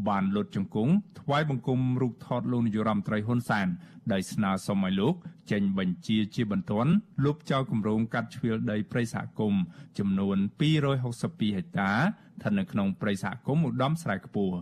[0.08, 3.68] បានលុតជង្គង់ថ្វាយបង្គំរូបថតលោកនាយរដ្ឋមន្ត្រីហ៊ុនសែន
[4.12, 5.14] ដោយស្នើសុំឲ្យលោក
[5.50, 6.92] ចេញបញ្ជាជាបន្ទាន់
[7.24, 9.62] លុបចោលគម្រោងកាត់ជ្រៀលដីព្រៃសហគមន៍
[9.98, 14.56] ចំនួន262ហិកតាស្ថិតនៅក្នុងព្រៃសហគមន៍ឧត្តមស្រែខ្ពស់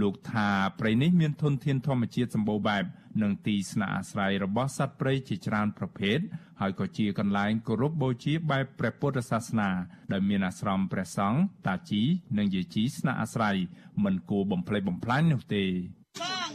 [0.00, 0.48] លោកថា
[0.78, 2.84] ព្រៃនេះមានធនធានធម្មជាតិសម្បូរបែប
[3.22, 6.18] និងទីស្នាក់អាស្រ័យរបស់សត្វព្រៃជាច្រើនប្រភេទ
[6.60, 9.70] ហើយក៏ជាកន្លែងគោរពបូជាបែបព្រះពុទ្ធសាសនា
[10.12, 12.02] ដែលមានអាស្រមព្រះសង្ឃតាជី
[12.38, 13.56] និងយាជីស្នាក់អាស្រ័យ
[14.04, 15.64] មិនគួរបំផ្លិចបំផ្លាញនោះទេ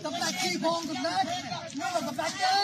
[0.06, 1.28] កំដាច់ជីផងកំដាច់
[1.82, 2.58] នៅកំដាច់ទេ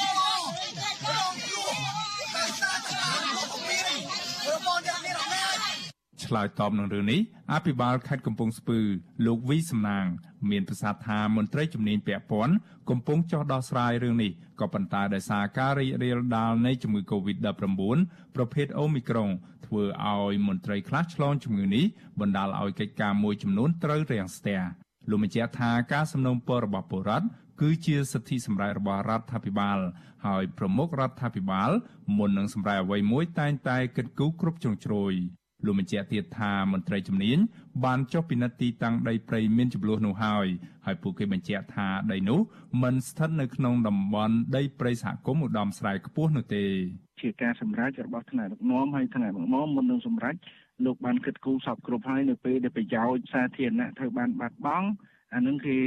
[6.27, 7.21] ឆ្លើយតបនឹងរឿងនេះ
[7.53, 8.81] អភិបាលខេត្តកំពង់ស្ពឺ
[9.27, 10.07] លោកវីសំណាង
[10.51, 12.55] មានប្រសាសន៍ថាមន្ត្រីជំនាញពាក់ព័ន្ធ
[12.91, 17.55] កំពុងចោះដោះស្រាយរឿងនេះក៏ប៉ុន្តែដោយសារការរីករាលដាលនៃជំងឺ Covid-19
[18.37, 19.31] ប្រភេទអូមីក្រុង
[19.67, 21.85] ធ្វើឲ្យមន្ត្រីខ្លះឆ្លងជំងឺនេះ
[22.21, 24.61] បណ្ដាលឲ្យកិច្ចការមួយចំនួនត្រូវរាំងស្ទះ
[25.11, 27.27] លោកបញ្ជាក់ថាការសំណូមពររបស់ពលរដ្ឋ
[27.61, 29.79] គឺជាសិទ្ធិសម្រេចរបស់រដ្ឋាភិបាល
[30.27, 31.71] ហើយប្រមុខរដ្ឋាភិបាល
[32.19, 35.15] មុននឹងសម្រេចអ្វីមួយតែងតែគិតគូរគ្រប់ជ្រុងជ្រោយ
[35.65, 37.39] លោកបញ្ជាក់ទៀតថាមន្ត្រីជំនាញ
[37.85, 40.47] បានចុះពិនិត្យទីតាំងដីព្រៃមានចំនួននោះហើយ
[40.87, 42.41] ហើយពួកគេបញ្ជាក់ថាដីនោះ
[42.83, 46.65] មិនស្ថិតនៅក្នុងតំបន់ដីព្រៃសហគមន៍ឧត្តមស្រែខ្ពស់នោះទេ
[47.23, 50.35] ជាការសម្រេចរបស់ថ្នាក់ដឹកនាំហើយថ្នាក់ដឹកនាំមុននឹងសម្រេច
[50.85, 54.89] លោកបានគិតគូរសពគ្រប់ហើយនៅពេលដែលប្រយោជន៍សាធារណៈត្រូវបានបាត់បង់
[55.35, 55.79] អានឹងគេ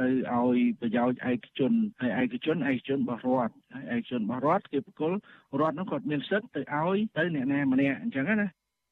[0.00, 5.12] ទៅឲ្យប្រយោជន៍ឯកជនហើយឯកជនឯកជនរបស់រដ្ឋហើយឯកជនរបស់រដ្ឋគេបកគល
[5.60, 8.48] រដ្ឋនោះគាត់មានសិទ្ធិទៅឲ្យទៅអ្នកណាម្នាក់អញ្ចឹងណា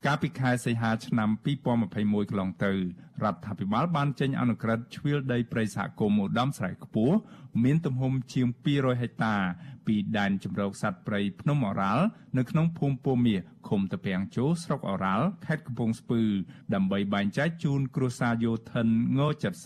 [0.06, 1.30] កាលពីខែសីហាឆ្នាំ
[1.82, 2.72] 2021កន្លងទៅ
[3.22, 7.16] រដ្ឋាភិបាលបានចេញអនុក្រឹត្យជ្រៀលដីព្រៃសហគមន៍ឧត្តមស្រែខ្ពស់
[7.64, 9.36] មានទំហំជាង200ហិកតា
[9.86, 12.04] ពីដែនជម្រកសត្វព្រៃភ្នំអរ៉ាល់
[12.38, 13.36] នៅក្នុងភូមិពោមា
[13.68, 16.22] ឃុំតាពាំងជោស្រុកអរ៉ាល់ខេត្តកំពង់ស្ពឺ
[16.74, 18.86] ដើម្បីបែងចែកជូនគ្រួសារយោធិន
[19.18, 19.20] ង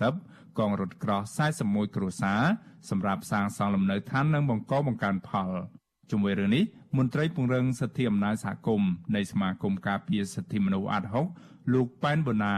[0.07, 1.23] 70កងរថក្រោះ
[1.59, 2.43] 41គ្រួសារ
[2.91, 5.51] សម្រាប់សាងសង់លំនៅឋាននិងបង្កបង្កើនផល
[6.11, 6.65] ជាមួយរឿងនេះ
[6.97, 11.27] មន្ត្រីពង្រឹងសិទ្ធិអំណាចសហគមន៍នៃសមាគមការពារសិទ្ធិមនុស្សអាត់ហុក
[11.73, 12.57] លោកប៉ែនបូណា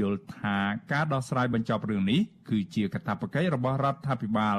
[0.00, 0.56] យល់ថា
[0.92, 4.58] ការដោះស្រាយបញ្ចប់រឿងនេះគឺជាកាតព្វកិច្ចរបស់រដ្ឋាភិបាល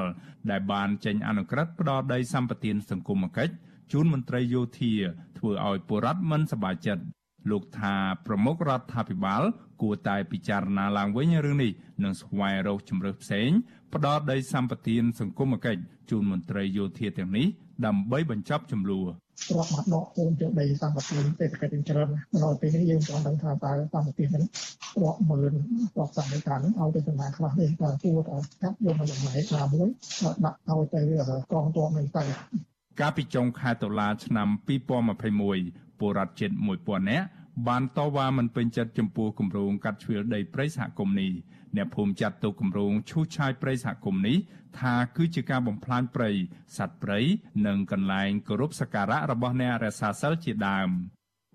[0.52, 3.54] ដែលបានចេញអនុក្រឹត្យផ្ដល់ដីសម្បត្តិសង្គមគិច្ច
[3.91, 4.93] ជូនមន្ត្រីយោធា
[5.38, 7.04] ធ្វើឲ្យពលរដ្ឋមិនសប្បាយចិត្ត
[7.52, 7.95] លោកថា
[8.26, 9.43] ប្រមុខរដ្ឋាភិបាល
[9.82, 11.71] គួរតែពិចារណាឡើងវិញរឿងនេះ
[12.04, 13.50] និងស្វែងរកជំរើសផ្សេង
[13.93, 17.47] ផ្ដល់ដីសម្បត្តិសង្គមគិច្ចជូនមន្ត្រីយោធាទាំងនេះ
[17.86, 19.12] ដើម្បីបញ្ចប់ចំនួន
[19.58, 22.10] រាប់មកដកពូនយកដីសម្បត្តិសេដ្ឋកិច្ចច្រើន
[22.44, 24.30] នៅពេលនេះយើងចង់ដឹងថាតើសម្បត្តិនេះ
[25.02, 25.54] រាប់ម៉ឺន
[25.98, 29.90] រាប់សមិការនេះឲ្យទៅចំណាយខ្លះនេះតើគួរតែកាត់យកមកចំណាយខ្លះមួយ
[30.46, 31.02] ដាក់ឲ្យទៅ
[31.54, 32.24] កងទ័ពនេះទៅ
[33.00, 34.48] កាលពីចុងខែតុលាឆ្នាំ
[35.20, 37.28] 2021ពលរដ្ឋជិត1000នាក់
[37.68, 41.32] បានតវ៉ាមិនពេញចិត្តចំពោះគម្រោងកាត់ជ្រៀលដីព្រៃសហគមន៍នេះ
[41.76, 44.38] អ្នកភូមិចាត់ទុកគម្រោងឈូសឆាយព្រៃសហគមន៍នេះ
[44.80, 46.32] ថាគឺជាការបំផ្លាញព្រៃ
[46.78, 47.20] សត្វព្រៃ
[47.68, 50.90] និងកន្លែងគោរពសក្ការៈរបស់អ្នករក្សាសិលជាដើម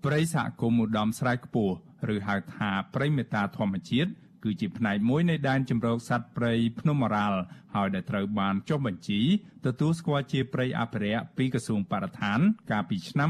[0.05, 1.75] ព្រៃសហគមន៍ឧត្តមស្រែខ្ពស់
[2.13, 4.11] ឬហៅថាព្រៃមេតាធម្មជាតិ
[4.43, 7.39] គឺជាផ្នែកមួយនៃដែនជម្រកសត្វព្រៃភ្នំអរ៉ាល់
[7.75, 9.21] ហើយដែលត្រូវបានចុះបញ្ជី
[9.65, 12.39] ទទួលស្គាល់ជាព្រៃអភិរក្សពីក្រសួងបរិស្ថាន
[12.71, 13.29] កាលពីឆ្នាំ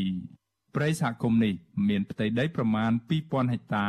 [0.00, 1.54] 2002ព្រៃសហគមន៍នេះ
[1.88, 2.90] មានផ្ទៃដីប្រមាណ
[3.22, 3.88] 2000ហិកតា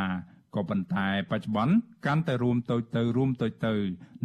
[0.56, 1.74] ក៏ប៉ុន្តែបច្ចុប្បន្ន
[2.06, 3.74] កាន់តែរួមតូចទៅរួមតូចទៅ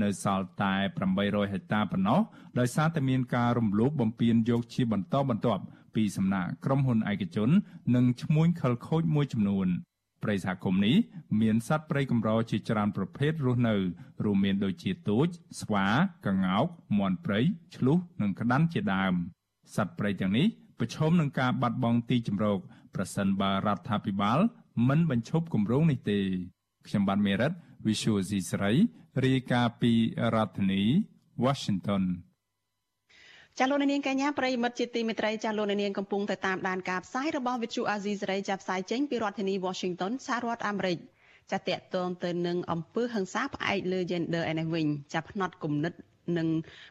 [0.03, 0.75] នៅសល់តែ
[1.13, 2.21] 800ហិកតាប៉ុណ្ណោះ
[2.59, 5.63] ដោយសារតែមានការរំលោភបំពានយកជាបន្តបន្ទាប់
[5.95, 7.51] ពីសំណាក់ក្រុមហ៊ុនឯកជន
[7.95, 9.69] និងឈ្មួញខិលខូចមួយចំនួន
[10.23, 10.97] ព្រៃសហគមន៍នេះ
[11.41, 13.75] មានសត្វព្រៃកម្រជាច្រើនប្រភេទរស់នៅ
[14.25, 15.27] រួមមានដូចជាទូច
[15.61, 15.87] ស្វា
[16.27, 16.67] កង្កោក
[16.99, 17.41] មាន់ព្រៃ
[17.77, 19.15] ឆ្លុះនិងក្តាន់ជាដើម
[19.77, 20.47] សត្វព្រៃទាំងនេះ
[20.79, 22.59] ប្រឈមនឹងការបាត់បង់ទីជម្រក
[22.95, 24.39] ប្រសិនបើរដ្ឋាភិបាល
[24.89, 26.19] មិនបញ្ឈប់គម្រោងនេះទេ
[26.87, 27.53] ខ្ញុំបានមេរិត
[27.87, 28.73] Visual C ស្រី
[29.25, 29.93] រាយការណ៍ពី
[30.35, 30.83] រដ្ឋធានី
[31.45, 32.03] Washington
[33.59, 40.99] ចាលោកនាងកញ្ញាប្រិយមិត្តជាទីមេត្រីចាលោកនាងកំពុងតែតាមដានការផ្សាយរបស់ Vithu Azizi សេរីចាប់ផ្សាយចេញពីរដ្ឋធានី Washington សហរដ្ឋអាមេរិក
[41.53, 45.93] ចាតកតងទៅនឹងអំពើហិង្សាផ្អែកលើ gender ឯនេះវិញចាផ្នែកគំនិត
[46.39, 46.49] និង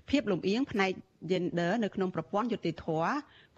[0.10, 0.92] ភាពលំអៀងផ្នែក
[1.32, 2.88] gender នៅក្នុងប្រព័ន្ធយុតិធធ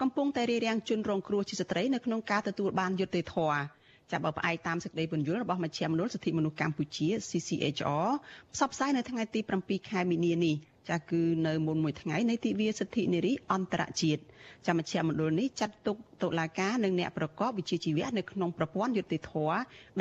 [0.01, 3.76] កំពុងតែរារាំងជនរងគ្រោះជាស្ត្រីនៅក្នុងការទទួលបានយុត្តិធម៌
[4.11, 8.09] ចាប់បើផ្អែកតាមសេចក្តីពន្យល់របស់មជ្ឈមណ្ឌលសិទ្ធិមនុស្សកម្ពុជា CCHR
[8.53, 10.55] ផ្សព្វផ្សាយនៅថ្ងៃទី7ខែមីនានេះ
[10.89, 14.21] ចាគឺនៅមុនមួយថ្ងៃនៃទិវាសិទ្ធិនារីអន្តរជាតិ
[14.65, 19.33] ចាមជ្ឈមណ្ឌលនេះចាត់ទុកតុលាការនិងអ្នកប្រកបវិជ្ជាជីវៈនៅក្នុងប្រព័ន្ធយុតិធធ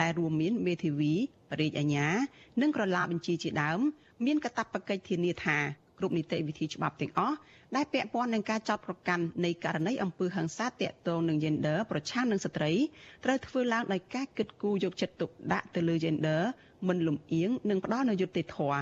[0.01, 1.15] ដែលរួមមានមេធាវី
[1.61, 2.09] រាជអាជ្ញា
[2.63, 3.81] និងក្រឡាបញ្ជាជាដើម
[4.27, 5.59] មានកាតព្វកិច្ចធានាថា
[5.99, 7.37] គ្រប់នីតិវិធីច្បាប់ទាំងអស់
[7.75, 12.73] ដែលពាក់ព័ន្ធនឹងការចោទប្រកាន់នៃករណីអំពើហិង្សាតាក់ទងនឹង gender ប្រឆាំងនឹងស្ត្រី
[13.25, 16.41] ត្រូវធ្វើឡើងដោយការគិតគូរយកចិត្តទុកដាក់ទៅលើ gender
[16.89, 18.81] មិនលំអៀងនិងផ្ដល់នូវយុត្តិធម៌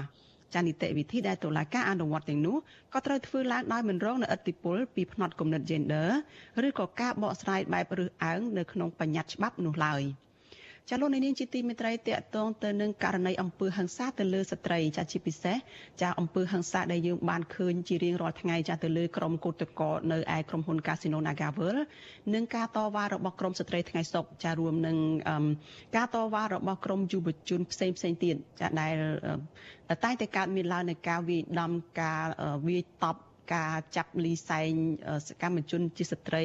[0.54, 2.56] ចានីតិវិធីដែលតុលាការអនុវត្តទាំងនោះ
[2.94, 6.08] ក៏ត្រូវធ្វើឡើងដោយមិនរងនូវឥទ្ធិពលពីផ្នត់គំនិត gender
[6.66, 10.02] ឬក៏ការបកស្រាយបែបរើសអើងនៅក្នុងបញ្ញត្តិច្បាប់នោះឡើយ។
[10.90, 15.56] ចាលោកនាងជាទីមេត្រីតកតងទៅនឹងករណីអំពើហិង្សាទៅលើស្ត្រីចាជាពិសេស
[16.02, 21.76] ចាអំពើហិង្សាដែលយើងបានឃើញជារៀងរាល់ថ្ងៃចាទៅលើក្រុមកោតកោនៅឯក្រុមហ៊ុន Casino Nagavel
[22.34, 24.96] និងការតវ៉ារបស់ក្រុមស្ត្រីថ្ងៃសុកចារួមនឹង
[25.96, 28.94] ការតវ៉ារបស់ក្រុមយុវជនផ្សេងផ្សេងទៀតចាដែល
[30.04, 32.24] តែងតែកើតមានឡើងនៅការវាយដំការ
[32.68, 33.20] វាយតប់
[33.54, 34.72] ការចាប់លីសែង
[35.26, 36.44] សកម្មជនជាស្ត្រី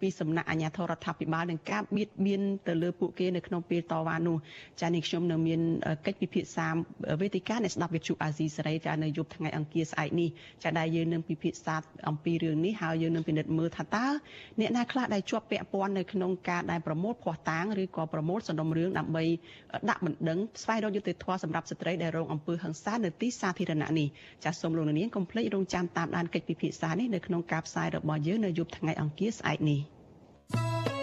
[0.00, 4.36] ពីសំណាក់អាជ្ញាធររដ្ឋាភិបាលនឹងការបៀតបៀនទៅលើពួកគេនៅក្នុងពេលតវ៉ានោះ
[4.80, 5.60] ចានេះខ្ញុំនៅមាន
[6.06, 6.66] កិច្ចពិភាក្សា
[7.20, 10.28] វេទិកាអ្នកស្ដាប់វិទ្យុអាស៊ីសេរីចានៅយប់ថ្ងៃអង្គារស្អែកនេះ
[10.64, 11.76] ចាដែលយើងនឹងពិភាក្សា
[12.08, 14.06] អំពីរឿងនេះហើយយើងនឹងពិនិត្យមើលថាតើ
[14.60, 19.24] អ្នកណាខ្លះដែលជាប់ពាក់ព័ន្ធនៅក្នុងការដែលប្រមូលភ័ស្តុតាងឬក៏ប្រមូលសំណុំរឿងដើម្បី
[19.90, 24.08] ដាក់បណ្ដឹងស្វែងរកយុត្តិធម៌សម្រាប់ស្ត្រីដែលរងអំពើហិង្សានៅទីសាធារណៈនេះ
[24.44, 29.80] ចាសូមលោកនាងកុំភ្លេចរងចាំតាមដានកិច្ចពិភាក្សានេះនៅក្នុងការផ្សាយរបស់យើងនៅយប់ថ្ងៃអង្គារស្អែកនេះ
[30.52, 30.97] ចា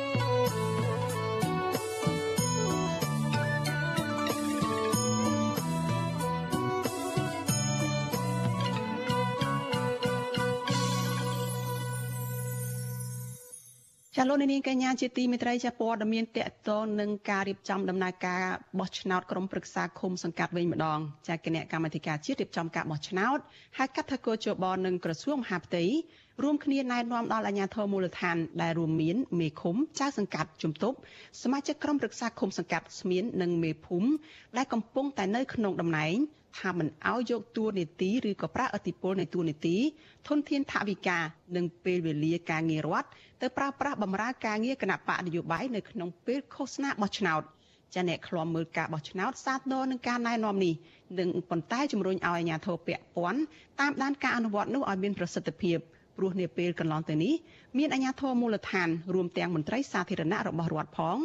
[14.30, 18.44] លោកនាងកញ្ញាជាទីមេត្រីចាព័ត៌មានតកតងនឹងការរៀបចំដំណើរការ
[18.80, 23.38] បោះឆ្នោតក្រុមប្រឹក្សាឃុំសង្កាត់វិញម្ដងចាគណៈកម្មាធិការជាតិរៀបចំការបោះឆ្នោត
[23.78, 25.84] ហៅកាត់ថាកោជបនិងក្រសួងមហាផ្ទៃ
[26.44, 30.98] រួមគ្នាណែនាំដល់អាជ្ញាធរមូលដ្ឋានដែលរួមមានមេឃុំចៅសង្កាត់ជំទប់
[31.42, 34.10] សមាជិកក្រុមប្រឹក្សាឃុំសង្កាត់ស្មៀននិងមេភូមិ
[34.58, 36.18] ដែលកំពុងតែនៅក្នុងតំណែង
[36.60, 39.78] ថាមិនអោយយកតួនាទីឬក៏ប្រាអធិពលនៃតួនាទី
[40.28, 41.20] ធនធានថវិកា
[41.56, 43.08] និងពេលវេលាការងាររដ្ឋ
[43.46, 47.42] ទៅប្រើប្រាស់បម្រើការងារគណៈបកនយោបាយនៅក្នុងពេលឃោសនាបោះឆ្នោត
[47.94, 50.74] ចាអ្នកឃ្លាំមើលការបោះឆ្នោតសាទរនឹងការណែនាំនេះ
[51.20, 53.42] និងប៉ុន្តែជំរុញឲ្យអាជ្ញាធរពាក់ព័ន្ធ
[53.80, 55.78] តាមដានការអនុវត្តនោះឲ្យមានប្រសិទ្ធភាព
[56.18, 57.34] ព្រោះនាពេលកន្លងទៅនេះ
[57.78, 61.18] មានអាជ្ញាធរមូលដ្ឋានរួមទាំងមន្ត្រីសាធារណៈរបស់រដ្ឋផង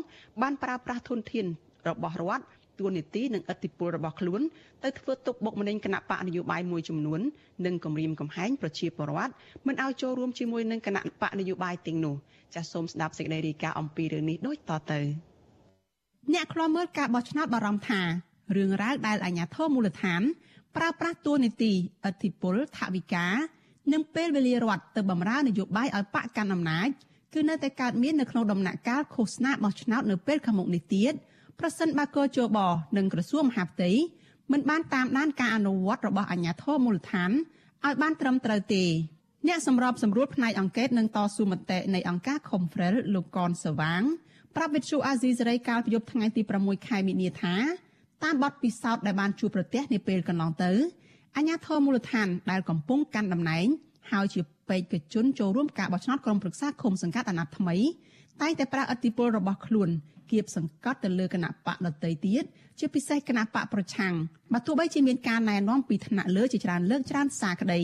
[0.43, 1.47] បានប្រើប្រាស់ធនធាន
[1.89, 2.45] របស់រដ្ឋ
[2.81, 4.41] ទួនាទីនិងឥទ្ធិពលរបស់ខ្លួន
[4.85, 7.21] ទៅធ្វើទុកបុកម្នេញគណៈបកនយោបាយមួយចំនួន
[7.67, 9.33] និងគម្រាមកំហែងប្រជាពលរដ្ឋ
[9.67, 12.15] មិនឲ្យចូលរួមជាមួយនឹងគណៈបកនយោបាយទាំងនោះ
[12.55, 15.01] ចាសសូមស្ដាប់សេចក្តីរាយការណ៍អំពីរឿងនេះដូចតទៅ
[16.33, 18.01] អ្នកខ្លាំមើលការបោះឆ្នោតបារម្ភថា
[18.57, 20.23] រឿងរ៉ាវដែលអាជ្ញាធរមូលដ្ឋាន
[20.77, 21.73] ប្រើប្រាស់តួនាទី
[22.09, 23.27] ឥទ្ធិពលថវិកា
[23.93, 26.89] និងពេលវេលារដ្ឋទៅបម្រើនយោបាយឲ្យបកកាន់អំណាច
[27.35, 31.13] គឺនៅតែកើតមាននៅក្នុងដំណាក់កាលឃោសនាបោះឆ្នោតនៅពេលខាងមុខនេះទៀត
[31.61, 32.59] ប្រសិនបើកោជប
[32.97, 33.91] និងក្រសួងមហាផ្ទៃ
[34.53, 37.31] មិនបានតាមដានការអនុវត្តរបស់អាជ្ញាធរមូលដ្ឋាន
[37.85, 38.85] ឲ្យបានត្រឹមត្រូវទេ
[39.47, 44.03] អ្នកសម្របសម្រួលផ្នែកអង្កេតនិងតស៊ូមតិនៃអង្គការ Confrel លោកកនសវាង
[44.57, 47.55] ប្រាប់វិទ្យុអាស៊ីសេរីកាលពីយប់ថ្ងៃទី6ខែមីនាថា
[48.25, 50.71] តាមបទពិសោធន៍ដែលបានជួបប្រទះនាពេលកន្លងទៅ
[51.37, 53.67] អាជ្ញាធរមូលដ្ឋានដែលកំពុងកាន់តំណែង
[54.11, 57.77] ហើយជាបេក្ខជនចូលរួមការបោះឆ្នោតក្រុមប្រឹក្សាឃុំសង្កាត់អាណត្តិថ្មី
[58.43, 59.89] តែងតែប្រើអធិបុលរបស់ខ្លួន
[60.31, 62.45] គៀបសង្កត់ទៅលើគណៈបកដតីទៀត
[62.79, 64.15] ជាពិសេសគណៈបកប្រឆាំង
[64.53, 67.81] បើទោះបីជាមានការណែនាំពីថ្នាក់លើជាច្រើនលើកច្រើនសារក្តី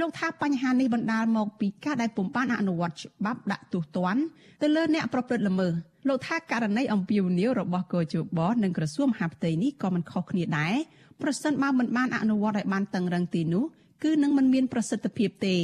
[0.00, 4.22] លោកថាបញ្ហានេះបណ្ដាលមកពីការដែលពុំបានអនុវត្តច្បាប់ដាក់ទោសទណ្ឌ
[4.62, 5.72] ទៅលើអ្នកប្រព្រឹត្តល្មើស
[6.08, 10.74] លោកថាករណីអំពាវនាវរបស់កោជបនិងក្រសួងមហាផ្ទៃនេះក៏មិនខុសគ្នាដែរ
[11.22, 13.64] ប្រសិនបើមិនបានអនុវត្តឲ្យបានតឹងរឹងទីនោះ
[14.02, 15.56] គឺនឹងមិនមានប្រសិទ្ធភាពទេ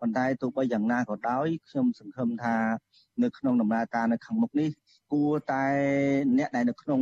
[0.00, 2.54] ប៉ុន្តែទោះបីយ៉ាងណាក៏ដោយខ្ញុំសង្ឃឹមថា
[3.22, 4.70] នៅក្នុងដំណើរការនៅខាងមុខនេះ
[5.12, 5.64] គួរតែ
[6.38, 7.00] អ្នកដែលនៅក្នុង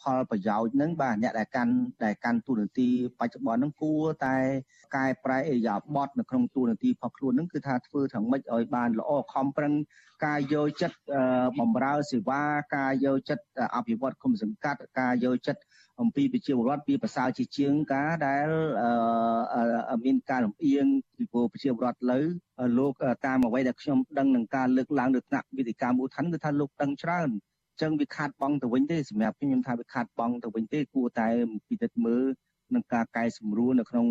[0.00, 1.72] ផលប្រយោជន៍នឹងបាទអ្នកដែលកាន់
[2.04, 4.36] ដែលកាន់ទូនាទីបច្ចុប្បន្ននឹងគួរតែ
[4.96, 9.72] កែប្រែអរិយាប័ត្រនៅក្នុងទូនាទីរបស់ខ្លួននឹងគឺថាធ្វើយ៉ាងម៉េចឲ្យបានល្អខំប្រឹង
[10.26, 10.98] ការយកចិត្ត
[11.58, 12.42] បំរើសេវា
[12.76, 13.44] ការយកចិត្ត
[13.76, 15.60] អភិវឌ្ឍគុំសង្កាត់ការយកចិត្ត
[16.00, 18.48] អំពីប្រជាពលរដ្ឋពីប្រសើរជាជាងការដែល
[20.04, 22.20] មានការលំអៀងពីប្រជាពលរដ្ឋលើ
[22.78, 22.92] លោក
[23.26, 27.28] តាមអ្វីដែលខ្ញុំដឹងនឹងការលើកឡើងលើថ្នាក់វិទ្យាមូលដ្ឋានគឺថាលោកដឹងច្រើន
[27.82, 31.28] ចឹងវាខាតបង់ទៅវិញទេសម្រាប់ខ្ញុំថាវាខាតបង់ទៅវិញទេគួរតែ
[31.68, 32.24] ពិនិត្យមើល
[32.74, 34.06] នឹងការកែសម្រួលនៅក្នុង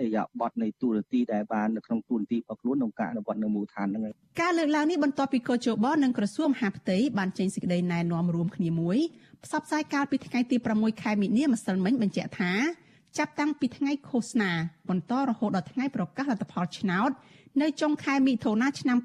[0.00, 8.98] អេយ៉ាបតនៃទូរទីដែលបាននៅក្នុងទូរទីរបស់ខ្លួនក្នុងការអនុវត្តនៅមូលដ្ឋានហ្នឹងការលើកឡើងនេះបន្ទាប់ពីកោជបនិងក្រសួងមហាផ្ទៃបានចេញសេចក្តីណែនាំរួមគ្នាមួយ
[9.44, 12.52] ផ្សព្វផ្សាយកាលពីថ្ងៃទី6ខែមីនាម្សិលមិញបញ្ជាក់ថា
[13.18, 14.50] ចាប់តាំងពីថ្ងៃឃោសនា
[14.88, 17.10] បន្តរហូតដល់ថ្ងៃប្រកាសលទ្ធផលឆ្នោត
[17.62, 18.98] នៅចុងខែមិថុនាឆ្នាំ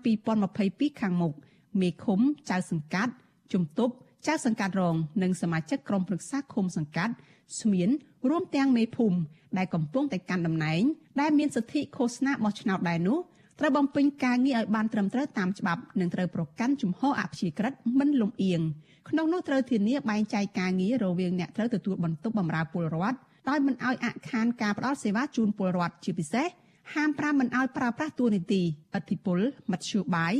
[0.47, 1.33] 2022ខាងមុខ
[1.81, 2.19] មេឃុំ
[2.49, 3.13] ចៅសង្កាត់
[3.53, 3.93] ជំទប់
[4.27, 7.13] ចៅសង្កាត់រង និងសមាជិកក្រុមប្រឹក្សាឃុំសង្កាត់
[7.59, 7.89] ស្មៀន
[8.29, 9.17] រួមទាំងមេភូមិ
[9.57, 10.83] ដែលកំពុងតែកាន់តំណែង
[11.21, 13.19] ដែលមានសិទ្ធិឃោសនាបោះឆ្នោតដែរនោះ
[13.59, 18.61] ត្រូវបំពេញការងារឲ្យបានត្រឹមត្រូវតាមច្បាប់និងត្រូវប្រកាន់ជំហរអព្យាក្រឹតមិនលំអៀង
[19.09, 23.17] ក្នុងនោះត្រូវធានាបែងចែកការងាររវាងអ្នកត្រូវទទួលបន្ទុកបម្រើពលរដ្ឋ
[23.49, 26.47] ដោយមិនឲ្យអខានការផ្តល់សេវាជូនពលរដ្ឋជាពិសេស
[26.93, 28.61] ហាមប្រាមមិនឲ្យប្រើប្រាស់តួនាទី
[28.95, 29.39] អធិបុល
[29.71, 30.33] មធ្យោបាយ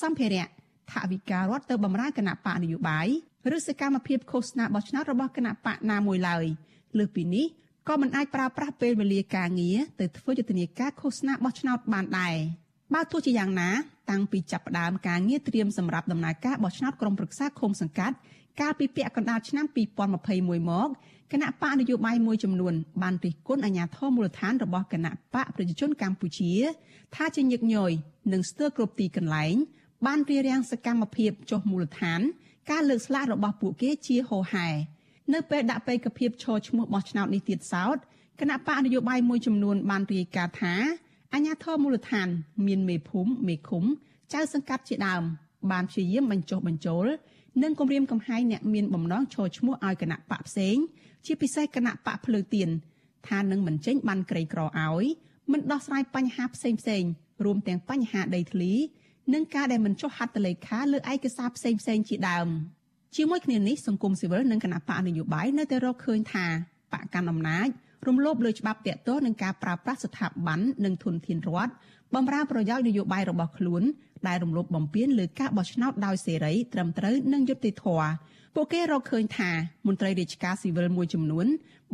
[0.00, 0.46] សម្ភារៈ
[0.92, 3.08] ថវិការដ្ឋទៅបម្រើគណៈបកនយោបាយ
[3.56, 6.44] ឬសកម្មភាពឃោសនាបោះឆ្នោតរបស់គណៈបកណាមួយឡើយ
[6.98, 7.46] លើសពីនេះ
[7.88, 12.36] ក៏មិនអាចប្រើប្រាស់ពេលវេលាការងារទៅធ្វើយុទ្ធនាការឃោសនាបោះឆ្នោតបានដែរ
[12.94, 13.70] បើទោះជាយ៉ាងណា
[14.10, 18.16] តាំងពីចាប់ផ្ដើមការងារត្រៀមសម្រាប់ដំណើរការបោះឆ្នោតក្រុមប្រឹក្សាឃុំសង្កាត់
[18.60, 20.88] កាលពីពាក់កណ្ដាលឆ្នាំ2021មក
[21.32, 26.52] គណៈបកនយោបាយមួយចំនួនបានរិះគន់អាញាធរមូលដ្ឋានរបស់គណៈបកប្រជាជនកម្ពុជា
[27.14, 27.92] ថាជាញឹកញយ
[28.32, 29.54] និងស្ទើរគ្រប់ទីកន្លែង
[30.06, 32.20] បានរៀបរៀងសកម្មភាពចុះមូលដ្ឋាន
[32.70, 34.68] ការលើកស្លាករបស់ពួកគេជាហោហែ
[35.34, 37.96] នៅពេលដាក់បេក្ខភាពឈរឈ្មោះបោះឆ្នោតនេះទៀតសោត
[38.40, 40.74] គណៈបកនយោបាយមួយចំនួនបានរាយការណ៍ថា
[41.34, 42.28] អាញាធរមូលដ្ឋាន
[42.66, 43.84] មានមេភូមិមេឃុំ
[44.32, 45.22] ចៅសង្កាត់ជាដើម
[45.70, 47.06] បានព្យាយាមបញ្ចុះបញ្ចូល
[47.62, 50.76] និងគម្រាមកំហែងអ្នកមានបំណងឈរឈ្មោះឲ្យគណៈបកផ្សេង
[51.26, 52.68] ជាពិសេសគណៈបកភ្លើទៀន
[53.28, 55.04] ថានឹងមិនចេញបានក្រីក្រឲ្យ
[55.52, 57.04] មិនដោះស្រាយបញ្ហាផ្សេងផ្សេង
[57.44, 58.72] រួមទាំងបញ្ហាដីធ្លី
[59.34, 62.48] និងការដែលមិនចុះហត្ថលេខាលើឯកសារផ្សេងផ្សេងជាដើម
[63.16, 66.46] ជាមួយគ្នានេះសង្គមស៊ីវិលនិងគណៈបកនយោបាយនៅតែរកឃើញថា
[66.92, 67.68] បកកាន់អំណាច
[68.06, 71.72] រំលោភលើច្បាប់ទាក់ទងនឹងការប្រើប្រាស់ស្ថាប័ននិងធនធានរដ្ឋ
[72.14, 73.82] បំរើប្រយោជន៍នយោបាយរបស់ខ្លួន
[74.28, 78.10] ដែលរំលោភបំពានលើការបោះឆ្នោតដោយសេរីត្រឹមត្រូវនិងយុត្តិធម៌
[78.54, 79.50] ពួកគេរកឃើញថា
[79.86, 81.46] មន្ត្រីរាជការស៊ីវិលមួយចំនួន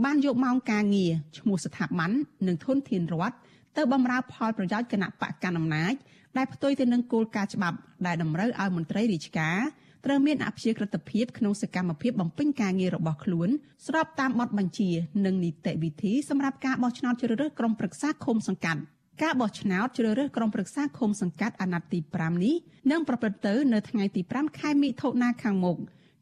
[0.04, 2.10] បានយកម៉ោងការងារឈ្មោះស្ថាប័ន
[2.46, 3.36] និងធនធានរដ្ឋ
[3.76, 5.94] ទៅបម្រើផលប្រយោជន៍គណៈបកកណ្ដាលអំណាច
[6.36, 9.58] ដែលផ្ទុយទៅនឹងគោលការណ៍ច្បាប់ដែលតម្រូវឲ្យមន្ត្រីរាជការ
[10.04, 13.48] ត្រូវមានអព្យាក្រឹតភាពក្នុងសកម្មភាពបំពេញការងាររបស់ខ្លួន
[13.86, 14.90] ស្របតាមបទបញ្ជា
[15.24, 18.80] និងនីតិវិធីសម្រាប់ការបោះឆ្នោតជ្រើសរើសក្រុមប្រឹក្សាឃុំសង្កាត់
[19.22, 22.54] ការបោះឆ្នោតជ្រើសរើសក្រុមប្រឹក្សាឃុំសង្កាត់អាណត្តិទី5នេះ
[22.90, 25.78] នឹងប្រព្រឹត្តទៅនៅថ្ងៃទី5ខែមិថុនាខាងមុខ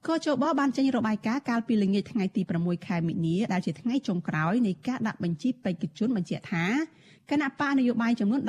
[0.08, 6.64] កោជបបានចេញរបាយការណ៍កាលពីល្ងាចថ្ងៃទី6ខែមិនិនាដែលជាថ្ងៃចុងក្រោយនៃការដាក់បញ្ជីបេក្ខជនបញ្ជាក់ថា
[7.30, 8.40] គណៈបកនយោបាយចំនួន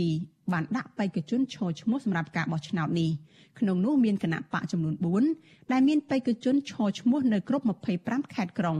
[0.00, 3.10] 17បានដាក់បេក្ខជនឈរឈ្មោះសម្រាប់ការបោះឆ្នោតនេះ
[3.58, 4.94] ក្នុងនោះមានគណៈបកចំនួន
[5.32, 7.64] 4ដែលមានបេក្ខជនឈរឈ្មោះនៅគ្រប់
[7.98, 8.78] 25ខេត្តក្រុង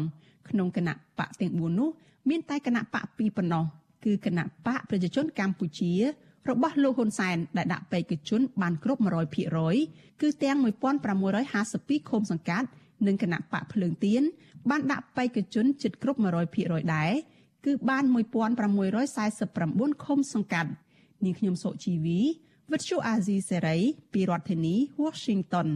[0.49, 1.89] ក្នុងគណៈបកទាំង4នោះ
[2.29, 3.65] មានតែគណៈបក2ប៉ុណ្ណោះ
[4.05, 5.93] គឺគណៈបកប្រជាជនកម្ពុជា
[6.51, 9.01] របស់លោកហ៊ុនសែនដែលដាក់បេក្ខជនបានគ្រប់
[9.61, 10.57] 100%គឺទាំង
[11.13, 12.69] 1652ឃុំសង្កាត់
[13.07, 14.23] និងគណៈបកភ្លើងទៀន
[14.71, 16.19] បានដាក់បេក្ខជនជិតគ្រប់
[16.57, 17.13] 100%ដែរ
[17.65, 18.05] គឺបាន
[18.85, 20.71] 1649ឃុំសង្កាត់
[21.25, 22.21] នាងខ្ញុំសុជីវី
[22.73, 23.77] វិទ្យុអាស៊ីសេរី
[24.13, 25.69] ពីរដ្ឋធានី Washington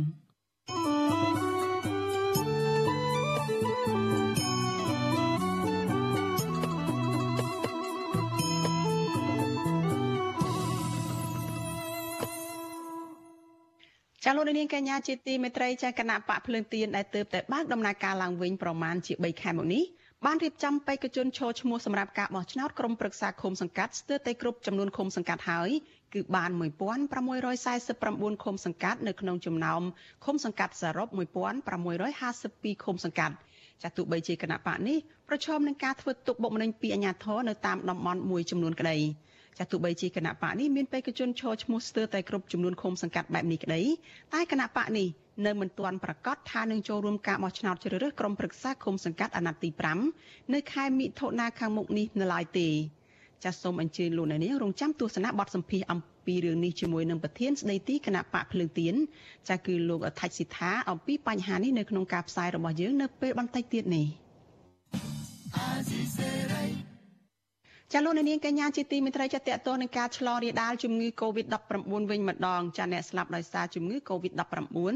[14.27, 19.85] ចាលោកនាងកញ្ញាជាទីមេត្រីចាគណៈបកភ្លើងទៀនដែលទើបតែបើកដំណើរការឡើងវិញប្រមាណជា3ខែមកនេះ
[20.29, 25.71] បានរៀបចំបេក្ខជនឈរឈ្មោះសម្រាប់ការបោះឆ្នោតក្រុមប្រឹក្សាឃុំសង្កាត់ស្ទើរតែគ្រប់ចំនួនឃុំសង្កាត់ហើយ
[26.15, 29.83] គឺបាន1649ឃុំសង្កាត់នៅក្នុងចំណោម
[30.25, 31.09] ឃុំសង្កាត់សរុប
[31.77, 33.35] 1652ឃុំសង្កាត់
[33.83, 34.99] ចាទោះបីជាគណៈបកនេះ
[35.29, 38.99] ប្រឈមនឹងការធ្វើទុកបុកម្នេញពីអាជ្ញាធរនៅតាមតំបន់មួយចំនួនក្តី
[39.59, 43.83] ចាទោះបីជាគណៈបកនេះមានបេក្ខជនឈរឈ្មោះស្ទើរតែគ្រប់ចំនួនឃុំសង្កាត់បែបនេះក្តី
[44.35, 45.09] តែគណៈបកនេះ
[45.47, 49.71] នៅមិនទាន់ប្រកាសថានឹងចូលរួមការបោះឆ្នោតជ្រើសរើសក្រុមប្រឹក្សាឃុំសង្កាត់អាណត្តិទី
[50.11, 52.69] 5នៅខែមិថុនាខាងមុខនេះនៅឡើយទេ
[53.45, 58.95] ចាសសូមអញ្ជើញលោកអ្នកនាងរងចាំទស្សនាបទសម្ភាសអំពីរឿងនេះជាមួយនឹងប្រធានស្ដីទីគណៈបកភ្លើងទៀន
[59.49, 64.07] ចាសគឺលោកថាច់សិដ្ឋាអំពីបញ្ហានេះនៅក្នុងការផ្សាយរបស់យើងនៅពេលបន្តិចទៀតនេះ
[67.97, 74.95] ចាលោកនាងកញ្ញាជាទីមេត្រីចាតកតនឹងការឆ្លងរាលដាលជំងឺ Covid-19 វិញម្ដងចាអ្នកស្លាប់ដោយសារជំងឺ Covid-19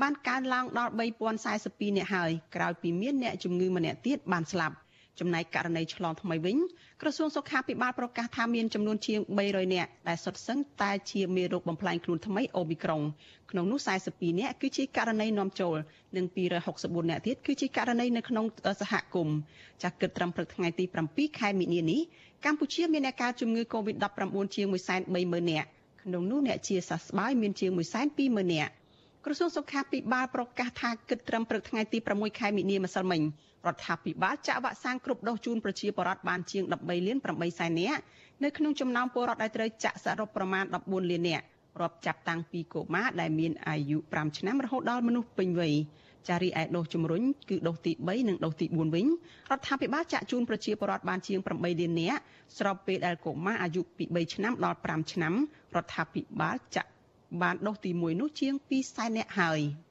[0.00, 4.76] បានកើនឡើងដល់3042អ្នកហើយក្រោយពីមានអ្នកជំងឺម្នាក់ទៀតបានស្លាប់
[5.18, 6.56] ចំណែកករណីឆ្លងថ្មីវិញ
[7.02, 13.02] ក្រសួងសុខាភិបាលប្រកាសថាមានចំនួនជាង300នាក់ដែលសុទ្ធសឹងតែជាមេរោគបំផ្លាញខ្លួនថ្មីអូមីក្រុង
[13.50, 13.78] ក្នុងនោះ
[14.10, 15.76] 42នាក់គឺជាករណីនាំចូល
[16.16, 16.26] និង
[16.68, 18.44] 264នាក់ទៀតគឺជាករណីនៅក្នុង
[18.80, 19.36] សហគមន៍
[19.82, 22.00] ចាស់គិតត្រឹមព្រឹកថ្ងៃទី7ខែមិនិនានេះ
[22.44, 24.66] កម្ពុជាមានអ្នកកើតជំងឺ Covid-19 ជាង
[25.08, 25.68] 130,000នាក់
[26.02, 27.70] ក្នុងនោះអ្នកជាសះស្បើយមានជាង
[28.12, 28.72] 120,000នាក់
[29.26, 33.22] ក្រសួងសុខាភិបាលប្រកាសថាគិតត្រឹមព្រឹកថ្ងៃទី6ខែមិនិនាម្សិលមិញ
[33.66, 38.00] រដ្ឋាភិបាលចាក់វ៉ាក់សាំងគ្រប់ដូសជូនប្រជាពលរដ្ឋបានជាង13លាន8សែននាក់
[38.44, 41.44] នៅក្នុងចំណោមពលរដ្ឋដែលត្រូវចាក់សរុបប្រមាណ14លាននាក់
[41.80, 45.74] រាប់ចាប់តាំងពីកុមារដែលមានអាយុ5ឆ្នាំរហូតដល់មនុស្សពេញវ័យ
[46.28, 49.06] ចារីឯដូសជំរុញគឺដូសទី3និងដូសទី4វិញ
[49.50, 52.20] រដ្ឋាភិបាលចាក់ជូនប្រជាពលរដ្ឋបានជាង8លាននាក់
[52.58, 55.34] ស្របពេលដែលកុមារអាយុពី3ឆ្នាំដល់5ឆ្នាំ
[55.76, 56.90] រដ្ឋាភិបាលចាក់
[57.42, 59.60] បានដូសទី1នោះជាង2សែននាក់ហើយ។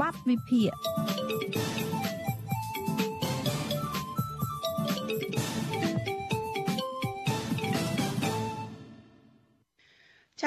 [0.00, 0.70] បទវិភាគ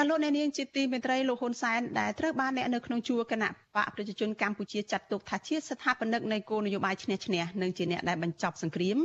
[0.00, 8.98] ចាលោកអ្នកនាងជាទីមេត្រីលោកហ៊ុនសែនដែលត្រូវបានអ្នកនៅក្នុងជួរគណៈបកប្រជាជនកម្ពុជាចាត់ទុកថាជាស្ថាបនិកនៃគោលនយោបាយឈ្នះឈ្នះនិងជាអ្នកដែលបញ្ចប់សង្គ្រាម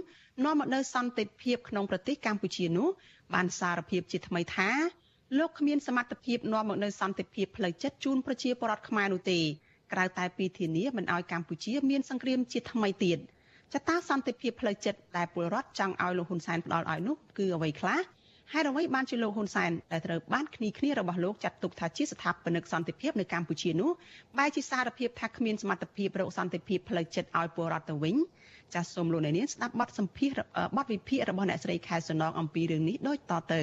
[0.43, 2.88] នាំមកនូវសន្តិភាពក្នុងប្រទេសកម្ពុជានោះ
[3.34, 4.70] បានសារភាពជាថ្មីថា
[5.38, 9.39] លោកគ្មានសមត្ថភាពនាំមកនូវសន្តិភាពផ្លូវចិត្តជូនប្រជាពលរដ្ឋខ្មែរនោះទេ
[9.93, 13.18] ក្រៅតែពីធានាមិនឲ្យកម្ពុជាមានសង្គ្រាមជាថ្មីទៀត
[13.74, 18.00] ចតាសន្តិភាពផ្លូវចិត្តដែលពលរដ្ឋចង់ឲ្យលោកហ៊ុនសែនផ្ដល់ឲ្យនោះគឺអ្វីខ្លះ
[18.54, 23.89] ហេតុអ្វីបានជាលោកហ៊ុនសែនដែលត្រូវបានគ្នាគ្នារបស់លោកចាត់ទុកថាជាស្ថាបនិកសន្តិភាពនៅកម្ពុជានោះ
[24.38, 28.16] បែរជាសារភាពថាគ្មានសមត្ថភាពរកសន្តិភាពផ្លូវចិត្តឲ្យពលរដ្ឋទៅវិញ
[28.74, 30.30] ចាសសូមលោកអ្នកនាងស្ដាប់បទសម្ភាស
[30.78, 33.62] បទវិភាគរបស់អ្នកស្រីខែសំណងអំពីរឿងនេះដូចតទៅ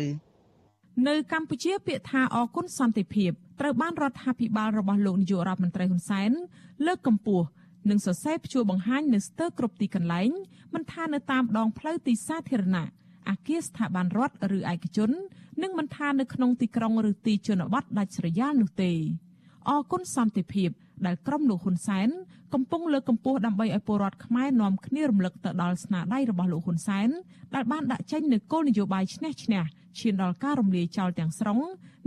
[1.08, 3.30] នៅកម្ពុជាពាក្យថាអគុណសន្តិភាព
[3.60, 6.30] ត្រូវបានរដ្ឋាភិបាលរបស់លោកនាយករដ្ឋមន្ត្រីហ៊ុនសែន
[6.86, 7.46] លើកកម្ពស់
[7.90, 10.30] និងសរសេរព្យួរបង្ហាញនៅស្ទើរគ្រប់ទីកន្លែង
[10.74, 12.86] មិនថានៅតាមដងផ្លូវទីសាធារណៈ
[13.28, 15.10] អគារស្ថាប័នរដ្ឋឬឯកជន
[15.62, 18.92] និងមិនថានៅក្នុងទីក្រុងឬទីជនបទដាច់ស្រយាលនោះទេ
[19.68, 20.70] អគុណសន្តិភាព
[21.06, 22.08] ដែលក្រុមលោកហ៊ុនសែន
[22.54, 27.08] កំពុងលើកកម្ពស់ដើម្បីឲ្យពលរដ្ឋខ្មែរនាំគ្នារំលឹកទៅដល់ស្នាដៃរបស់លោកហ៊ុនសែន
[27.54, 29.62] ដែលបានដាក់ចេញនូវគោលនយោបាយឈ្នះឈ្នះ
[29.98, 31.58] ឈានដល់ការរំលាយចោលទាំងស្រុង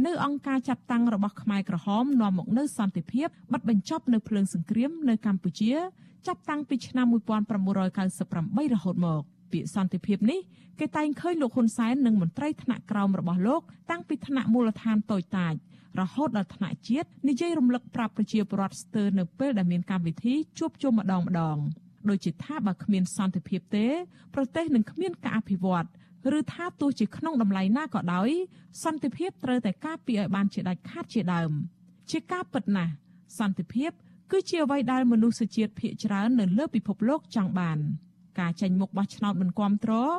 [0.05, 5.73] នៅអង្គការចាត់តាំងរបស់ខ្មែរក្រហមនាំមកនូវសន្តិភាពបិទបញ្ចប់នៅភ្លើងសង្គ្រាមនៅកម្ពុជា
[6.27, 9.23] ចាប់តាំងពីឆ្នាំ1998រហូតមក
[9.55, 10.39] ពាក្យសន្តិភាពនេះ
[10.79, 15.53] គេតែងឃើញលោកហ៊ុនសែននិងមន្ត្រីថ្នាក់ក្រោមរបស់លោកតាំងពីថ្នាក់មូលដ្ឋានតូចតាច
[15.99, 21.57] រហូតដល់ថ្នាក់ជាតិនិយាយរំលឹកប្រាប់ប្រជាពលរដ្ឋស្ទើរនៅពេលដែលមានកម្មវិធីជួបជុំម្ដងម្ដង
[22.09, 23.87] ដូចជាថាបើគ្មានសន្តិភាពទេ
[24.35, 25.85] ប្រទេសនឹងគ្មានការអភិវឌ្ឍ
[26.37, 28.29] ឬថាទោះជាក្នុងតម្លៃណាក៏ដោយ
[28.83, 31.51] សន្តិភាពត្រូវតែការពារឲ្យបានជាដាច់ខាតជាដើម
[32.11, 32.91] ជាការពិតណាស់
[33.39, 33.91] សន្តិភាព
[34.31, 37.79] គឺជាអ្វីដែលមនុស្សជាតិភាគច្រើននៅលើពិភពលោកចង់បាន
[38.39, 40.13] ការចេញមុខបោះឆ្នោតមិនគ្រប់គ្រង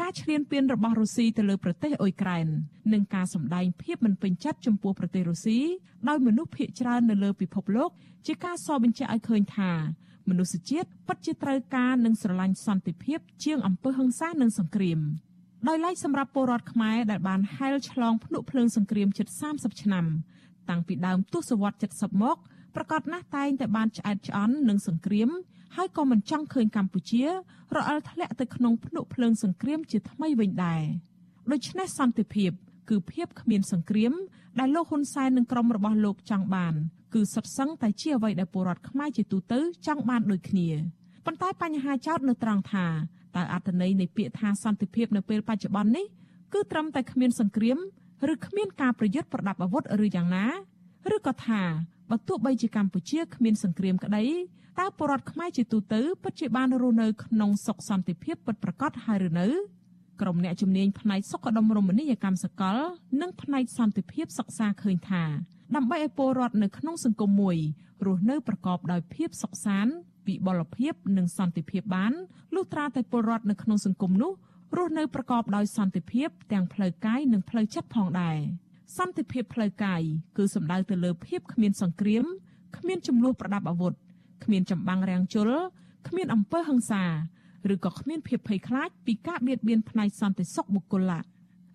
[0.00, 2.46] ការឈ្លានពានរបស់រុស្ស៊ីទៅលើប្រទេសអ៊ុយក្រែន
[2.92, 5.58] និងការសម្ដែងភាពមិនពេញចិត្តចំពោះប្រទេសរុស្ស៊ី
[6.08, 7.90] ដោយមនុស្សភាគច្រើននៅលើពិភពលោក
[8.26, 9.72] ជាការសបញ្ជាក់ឲ្យឃើញថា
[10.28, 15.00] មនុស្សជាតិពិតជាត្រូវការនិងស្រឡាញ់សន្តិភាព ជាងអំពើហិង្សានិងសង្គ្រាម
[15.68, 20.06] ដោយឡែកសម្រាប់ពលរដ្ឋខ្មែរដែលបានហែលឆ្លងភ្នក់ភ្លើងសង្គ្រាមជិត30ឆ្នាំ
[20.68, 22.36] តាំងពីដើមទសវត្សរ៍70មក
[22.76, 25.30] ប្រកាសណាស់តែងតែបានឆ្អែតឆ្អន់នឹងសង្គ្រាម
[25.76, 27.24] ហើយក៏មិនចង់ឃើញកម្ពុជា
[27.76, 30.82] រអិលធ្លាក់ទៅក្នុងភ្នក់ភ្លើងសង្គ្រាមជាថ្មីវិញដែរ
[31.52, 32.50] ដូច្នេះសន្តិភាព
[32.90, 34.12] គឺភាពគ្មានសង្គ្រាម
[34.58, 36.74] ដែលលោកហ៊ុនសែននិងក្រុមរបស់លោកចង់បាន
[37.14, 40.68] គឺសុទ្ធសឹងតែជាអ្វីដែលពលរដ្ឋខ្មែរជាទូទៅចង់បានដូចគ្នា
[41.26, 42.86] ប៉ុន្តែបញ្ហាចោតនៅត្រង់ថា
[43.36, 46.06] តើអត្ថន័យនៃពាក្យថាសន្តិភាពនៅពេលបច្ចុប្បន្ននេះ
[46.52, 47.78] គឺត្រឹមតែគ្មានសង្គ្រាម
[48.32, 50.46] ឬគ្មានការប្រយុទ្ធប្រដាប់អាវុធឬយ៉ាងណា
[51.14, 51.62] ឬក៏ថា
[52.10, 54.24] បើទោះបីជាកម្ពុជាគ្មានសង្គ្រាមក្តី
[54.80, 59.46] តើពលរដ្ឋខ្មែរជាទូទៅពិតជាបានរស់នៅក្នុងសុខសន្តិភាពពិតប្រាកដហើយឬនៅ
[60.20, 62.78] ក្រុមអ្នកជំនាញផ្នែកសុខដុមរមណីយកម្មសកល
[63.20, 65.22] និងផ្នែកសន្តិភាពសិក្សាឃើញថា
[65.76, 67.56] ដើម្បីឲ្យពលរដ្ឋនៅក្នុងសង្គមមួយ
[68.06, 69.94] រស់នៅប្រកបដោយភាពសុខសាន្ត
[70.28, 72.12] វិបលភាពនិងសន្តិភាពបាន
[72.54, 74.32] លុះត្រាតែពលរដ្ឋនៅក្នុងសង្គមនោះ
[74.76, 78.38] រស់នៅប្រកបដោយសន្តិភាពទាំងផ្លូវកាយនិងផ្លូវចិត្តផងដែរ
[78.96, 80.02] សន្តិភាពផ្លូវកាយ
[80.36, 82.24] គឺសំដៅទៅលើភាពគ្មានសង្គ្រាម
[82.76, 83.92] គ្មានចំនួនប្រដាប់អាវុធ
[84.44, 85.50] គ្មានចម្បាំងរាំងជល
[86.08, 87.04] គ្មានអំពើហិង្សា
[87.72, 91.20] ឬក៏គ្មានភាពភ័យខ្លាចពីការបៀតបៀនផ្នែកសន្តិសុខបុគ្គលៈ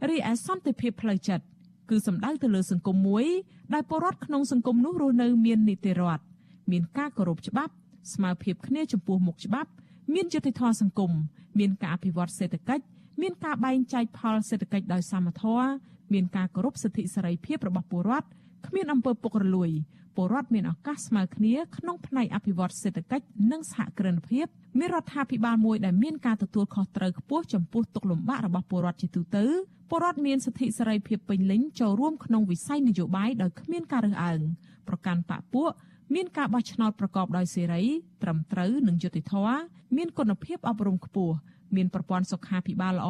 [0.10, 1.46] រីឯសន្តិភាពផ្លូវចិត្ត
[1.90, 3.26] គឺសំដៅទៅលើសង្គមមួយ
[3.74, 6.24] ដែលពលរដ្ឋក្នុងសង្គមនោះរស់នៅមាននីតិរដ្ឋ
[6.72, 7.74] មានការគោរពច្បាប់
[8.14, 9.70] ស្មើភាពគ្នាចំពោះមុខច្បាប់
[10.14, 11.12] មានយុត្តិធម៌សង្គម
[11.60, 12.84] មានការអភិវឌ្ឍសេដ្ឋកិច្ច
[13.22, 15.68] មានការបែងចែកផលសេដ្ឋកិច្ចដោយសមធម៌
[16.14, 18.28] មានការគោរពសិទ្ធិសេរីភាពរបស់ពលរដ្ឋ
[18.68, 19.72] គ្មានអំពើពុករលួយ
[20.16, 24.46] ពលរដ្ឋមានឱកាសស្មើគ្នាក្នុងផ្នែកអភិវឌ្ឍសេដ្ឋកិច្ចនិងសហគ្រិនភាព
[24.80, 29.46] មានរដ្ឋាភិបាលមួយដែលមានការទទួលខុសត្រូវខ្ពស់ចំពោះទុកលំបាករបស់ពលរដ្ឋជាទូទៅ
[29.90, 34.42] ពលរដ្ឋមានសិទ្ធិសេរីភាពពេញលេញចូលរួមក្នុងវិស័យនយោបាយដោយគ្មានការរើសអើង
[34.88, 35.72] ប្រកាន់បកពួក
[36.16, 37.84] មានការបោះឆ្នោតប្រកបដោយសេរី
[38.24, 39.60] ត្រឹមត្រូវនិងយុត្តិធម៌
[39.98, 41.36] មានគុណភាពអប់រំខ្ពស់
[41.76, 43.10] មានប្រព័ន្ធសុខាភិបាលល្អ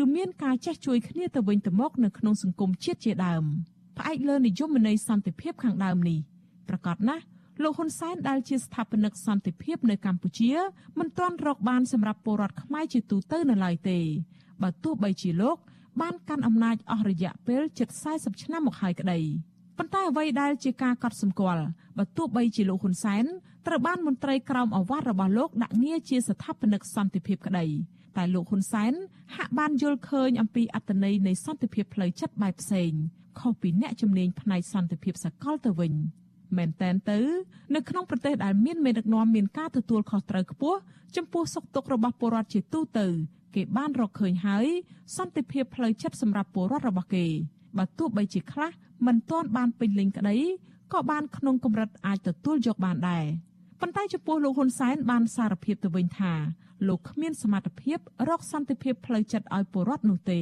[0.00, 3.44] ឬមានការចេះជួយគ្នាទៅវិញទៅមកនៅក្នុងសង្គមជាតិជាដើម
[3.98, 6.18] ផ្អែកលើនិយមន័យសន្តិភាពខាងដើមនេះ
[6.68, 7.24] ប្រកាសណាស់
[7.62, 10.52] លោកហ៊ុនសែនដែលជាស្ថាបនិកសន្តិភាពនៅកម្ពុជា
[10.98, 13.98] មិនទាន់រកបានសម្រាប់ពលរដ្ឋខ្មែរជាទូទៅនៅឡើយទេ
[14.62, 15.56] បើទោះបីជាលោក
[16.00, 19.18] បានកាន់អំណាចអស់រយៈពេលជិត40ឆ្នាំមកហើយក្តី
[19.78, 21.62] ប៉ុន្តែអ្វីដែលជាការកត់សម្គាល់
[21.98, 23.24] បើទោះបីជាលោកហ៊ុនសែន
[23.66, 27.66] ត្រូវបានមន្ត្រីក្រមអាវ៉ាត់របស់លោកដាក់ងារជាស្ថាបនិកសន្តិភាពក្តី
[28.18, 28.92] តែលោកហ៊ុនសែន
[29.36, 32.90] ហាក់បានយល់ឃើញអំពីអត្តន័យនៃសន្តិភាពផ្លូវចិត្តបែបផ្សេង
[33.40, 35.92] ខុសពីអ្នកជំនាញផ្នែកសន្តិភាពសកលទៅវិញ
[36.56, 37.18] មែនតែនទៅ
[37.74, 40.78] នៅក្នុងប្រទេសដែលមានមេដឹកនាំមានការទទួលខុសត្រូវខ្ពស់
[41.16, 43.06] ចំពោះសុខទុក្ខរបស់ពលរដ្ឋជាទូទៅ
[43.54, 44.66] គេបានរកឃើញហើយ
[45.16, 47.26] សន្តិភាពផ្លូវចិត្តសម្រាប់ពលរដ្ឋរបស់គេ
[47.78, 48.70] បើទោះបីជាខ្លះ
[49.06, 50.36] មិនទាន់បានពេញលេញក្តី
[50.92, 53.24] ក៏បានក្នុងកម្រិតអាចទទួលយកបានដែរ
[53.80, 56.32] ប៉ុន្តែចំពោះលោកហ៊ុនសែនបានសារភាពទៅវិញថា
[56.88, 57.98] លោកគ្មានសមត្ថភាព
[58.28, 60.40] រកសន្តិភាពផ្លូវចិត្តឲ្យពលរដ្ឋនោះទេ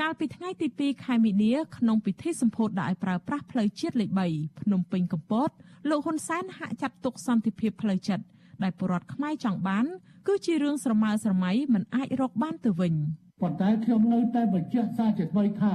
[0.00, 5.50] កាលពីថ្ងៃទី2ខែមីនាក្នុងពិធីសម្ពោធដាក់ឲ្យប្រើប្រាស់ផ្លូវជាតិលេខ3ភ្នំពេញកំពត
[5.88, 8.24] លោកហ៊ុនសែនហាក់ចាត់ទុកសន្តិភាពផ្លូវចិត្ត
[8.62, 9.86] ដែលពលរដ្ឋខ្មែរចង់បាន
[10.28, 12.94] គឺជារឿងស្រមើស្រមៃមិនអាចរកបានទៅវិញ
[13.40, 15.72] ប៉ុន្តែខ្ញុំនៅតែបញ្ជាក់សារជាថ្មីថា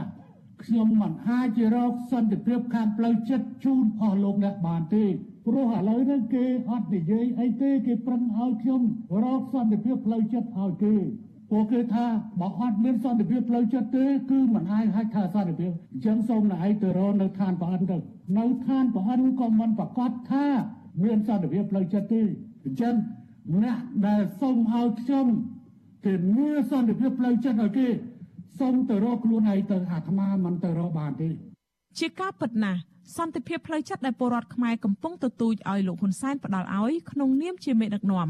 [0.63, 5.05] ខ្ញុំមិនអាចរកសន្តិភាពខាងផ្លូវចិត្តជូនអស់លោកអ្នកបានទេ
[5.45, 8.81] ព្រោះឥឡូវនេះគេអត់និយាយអីទេគេប្រឹងឲ្យខ្ញុំ
[9.23, 10.95] រកសន្តិភាពផ្លូវចិត្តឲ្យគេ
[11.51, 12.05] ពួកគេថា
[12.39, 17.97] បើអត់មានសន្តិភាពផ្លូវចិត្តទេគឺមិនអាចហៅថាសន្តិភាពអញ្ចឹងសូមណៃទៅរកនៅឋានប្រអិនទៅ
[18.37, 20.45] នៅឋានប្រអិនក៏មិនប្រកាសថា
[21.03, 22.21] មានសន្តិភាពផ្លូវចិត្តទេ
[22.65, 22.95] អញ្ចឹង
[23.63, 23.77] អ្នក
[24.07, 25.25] ដែលសូមឲ្យខ្ញុំ
[26.05, 27.87] គេមានសន្តិភាពផ្លូវចិត្តឲ្យគេ
[28.59, 31.29] សូមទៅរកខ្លួនឯងទៅអាត្មាមិនទៅរកបានទេ
[31.99, 32.79] ជាការពិតណាស់
[33.13, 38.29] សន្តិភាពផ្លូវចិត្តដែលពលរដ្ឋខ្មែរកំពុងទទូចឲ្យលោកហ៊ុនសែនផ្ដាល់ឲ្យក្នុងនាមជាមេដឹកនាំ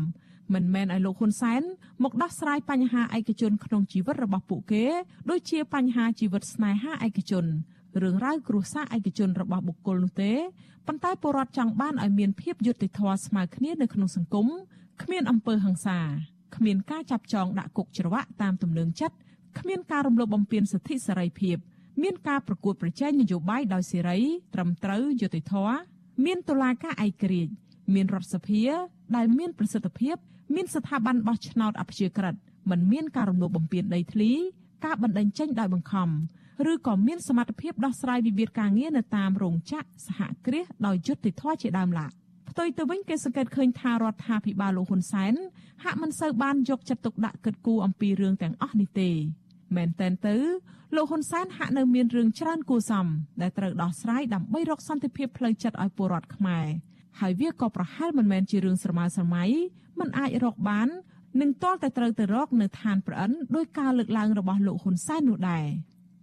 [0.54, 1.62] មិនមែនឲ្យលោកហ៊ុនសែន
[2.04, 4.86] មកដោះស្រាយបញ្ហាឯកជនក្នុងជីវិតរបស់ពួកគេ
[5.30, 7.46] ដូចជាបញ្ហាជីវិតស្នេហាឯកជន
[8.02, 10.34] រឿងរ៉ាវគ្រួសារឯកជនរបស់បុគ្គលនោះទេ
[10.88, 14.48] ប៉ុន្តែពលរដ្ឋចង់បានឲ្យមានភាពយុត្តិធម៌ស្មើគ្នានៅក្នុងសង្គម
[15.02, 16.00] គ្មានអំពើហិង្សា
[16.56, 19.16] គ្មានការចាប់ចងដាក់គុកច្រវាក់តាមទំនឹងចិត្ត
[19.60, 21.58] គ្មានការរំលោភបំពានសិទ្ធិសេរីភាព
[22.02, 24.20] មានការប្រកួតប្រជែងនយោបាយដោយសេរី
[24.54, 25.78] ត្រឹមត្រូវយុត្តិធម៌
[26.26, 27.54] មានតុលាការឯករាជ្យ
[27.94, 28.64] មានរដ្ឋសភា
[29.16, 30.16] ដែលមានប្រសិទ្ធភាព
[30.56, 32.36] មានស្ថាប័នបោះឆ្នោតអព្យាក្រឹត
[32.72, 34.32] មិនមានការរំលោភបំពានដីធ្លី
[34.86, 36.10] ការបណ្តេញចេញដោយបង្ខំ
[36.72, 42.08] ឬក៏មានសមត្ថភាពដោះស្រាយវិវាទការងារនៅតាមរោងចក្រសហគ្រាសដោយយុត្តិធម៌ជាដើមឡា
[42.50, 45.34] ផ្ទុយទៅវិញគេសង្កេតឃើញថារដ្ឋាភិបាលលោកហ៊ុនសែន
[45.84, 49.10] ហាក់មិនសូវបានយកចិត្តទុកដាក់គិតគូរអំពីរឿងទាំងអស់នេះទេ
[49.76, 50.36] មែនតែនទៅ
[50.96, 53.08] លោកហ៊ុនសែនហាក់នៅមានរឿងច្រើនគួរសម
[53.42, 56.66] ដែលត្រូវដោះស្រាយដើម្បីរកសន្តិភាពផ្លូវចិត្តឲ្យពលរដ្ឋខ្មែរ
[57.20, 59.44] ហើយវាក៏ប្រហែលមិនមែនជារឿងស្រមើស្រមៃ
[60.00, 60.88] មិនអាចរកបាន
[61.42, 65.66] នឹងតលតែត្រូវទៅរកនៅឋានប្រអិនដោយការលើកឡើងរបស់លោកហ៊ុនសែននោះដែរ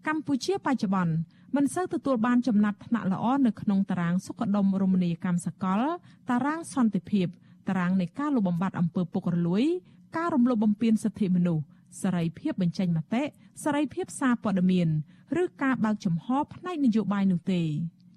[0.06, 1.14] កម្ពុជាបច្ចុប្បន្ន
[1.56, 5.80] មិនសូវទទួលបានចំណាត់ថ្នាក់ល្អនៅក្នុងតារាងសុខដុមរមណីយកម្មសកល
[6.30, 7.26] តារាងសន្តិភាព
[7.68, 9.64] តារាងនៃការលុបបំបាត់អំពើពុករលួយ
[10.16, 11.62] ការរំលោភបំពានសិទ្ធិមនុស្ស
[12.00, 13.22] សេរីភាពបញ្ចេញមតិ
[13.64, 14.88] សេរីភាពសារព័ត៌មាន
[15.42, 17.62] ឬការបើកចំហផ្នែកនយោបាយនោះទេ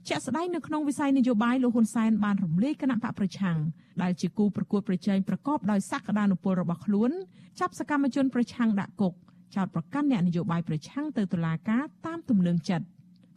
[0.10, 3.58] ជាក់ស្ដែងនៅក្នុងវិស័យនយោបាយលោកហ៊ុនសែនបានរំលាយគណៈបកប្រឆាំង
[4.02, 7.12] ដែលជាគូប្រកួតប្រជែងប្រកបដោយសក្តានុពលរបស់ខ្លួន
[7.60, 9.14] ចាប់សកម្មជនប្រឆាំងដាក់គុក
[9.56, 12.86] ចោទប្រកាន់អ្នកនយោបាយប្រឆាំងទៅតុលាការតាមទំនឹងចិត្ត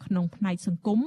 [0.05, 1.01] ក្នុងផ្នែកសង្គម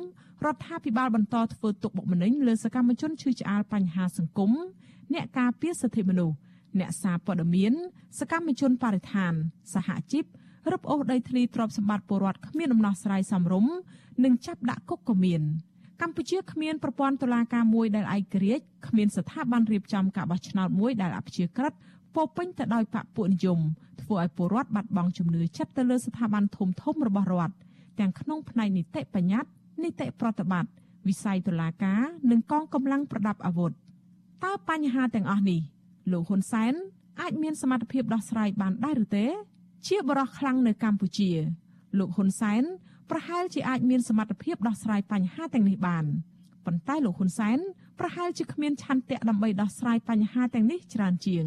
[0.46, 4.52] រដ្ឋាភិបាលបន្តធ្វើទុកបុកម្នេញលើសកម្មជនឈឺឆ្អាលបញ្ហាសង្គម
[5.14, 6.36] អ្នកការពារសិទ្ធិមនុស្ស
[6.80, 7.74] អ្នកសារព័ត៌មាន
[8.20, 9.34] សកម្មជនបរិស្ថាន
[9.74, 10.26] សហជីព
[10.72, 13.74] រឹបអូសដីធ្លីទ្រព្យសម្បត្តិពលរដ្ឋគ្មានដំណោះស្រាយសមរម្យ
[14.24, 15.42] និងចាប់ដាក់គុកក៏មាន
[16.02, 21.74] កម្ពុជាគ្មានប្រព័ន្ធតុលាការមួយដែលឯករាជ្យគ្មានស្ថាប័នរៀបចំការបោះឆ្នោតមួយដែលអព្យាក្រឹត
[22.16, 23.60] ពោពេញទៅដោយបកពួកនិយម
[24.02, 27.56] ធ្វើឲ្យពលរដ្ឋបាត់បង់ជំនឿចិត្តទៅលើស្ថាប័នធំធំរបស់រដ្ឋ
[28.00, 29.50] ទាំងក្នុងផ្នែកនីតិបញ្ញត្តិ
[29.84, 30.72] នីតិប្រតិបត្តិ
[31.08, 32.02] វិស័យតុលាការ
[32.32, 33.72] និងកងកម្លាំងប្រដាប់អាវុធ
[34.44, 35.60] តើបញ្ហាទាំងអស់នេះ
[36.12, 36.74] លោកហ៊ុនសែន
[37.22, 39.26] អាចមានសមត្ថភាពដោះស្រាយបានដែរឬទេ
[39.88, 41.32] ជាបរិះខ្លាំងនៅកម្ពុជា
[42.00, 42.64] លោកហ៊ុនសែន
[43.10, 46.06] ប្រហែលជាអាចមានសមត្ថភាពដោះស្រាយបញ្ហាទាំងនេះបាន
[46.66, 47.60] ប៉ុន្តែលោកហ៊ុនសែន
[48.00, 51.46] ប្រហែលជាគ្មានឆន្ទៈដើម្បីដោះស្រាយបញ្ហាទាំងនេះច្រើនជាង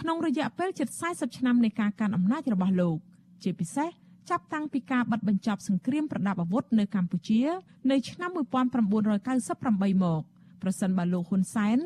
[0.00, 2.96] ក្នុងរយៈពេលជិត40ឆ្នាំនៃការកាន់អំណាចរបស់លោក
[3.42, 3.90] ជាពិសេស
[4.30, 7.42] ចាប់តាំងពីការបិទបញ្ចប់សង្គ្រាមប្រដាប់អាវុធនៅកម្ពុជា
[7.90, 10.22] នៅឆ្នាំ1998មក
[10.62, 11.78] ប្រសិនបើលោកហ៊ុនសែន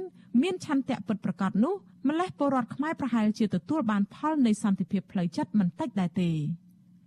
[0.43, 1.75] មានឆន្ទៈពិតប្រាកដនោះ
[2.09, 6.31] ម្លេះពលរដ្ឋខ្មែរប្រហែលជាទទួលបានផលនៃសន្តិភាពផ្លូវចិត្តមិនតិចដែរទេ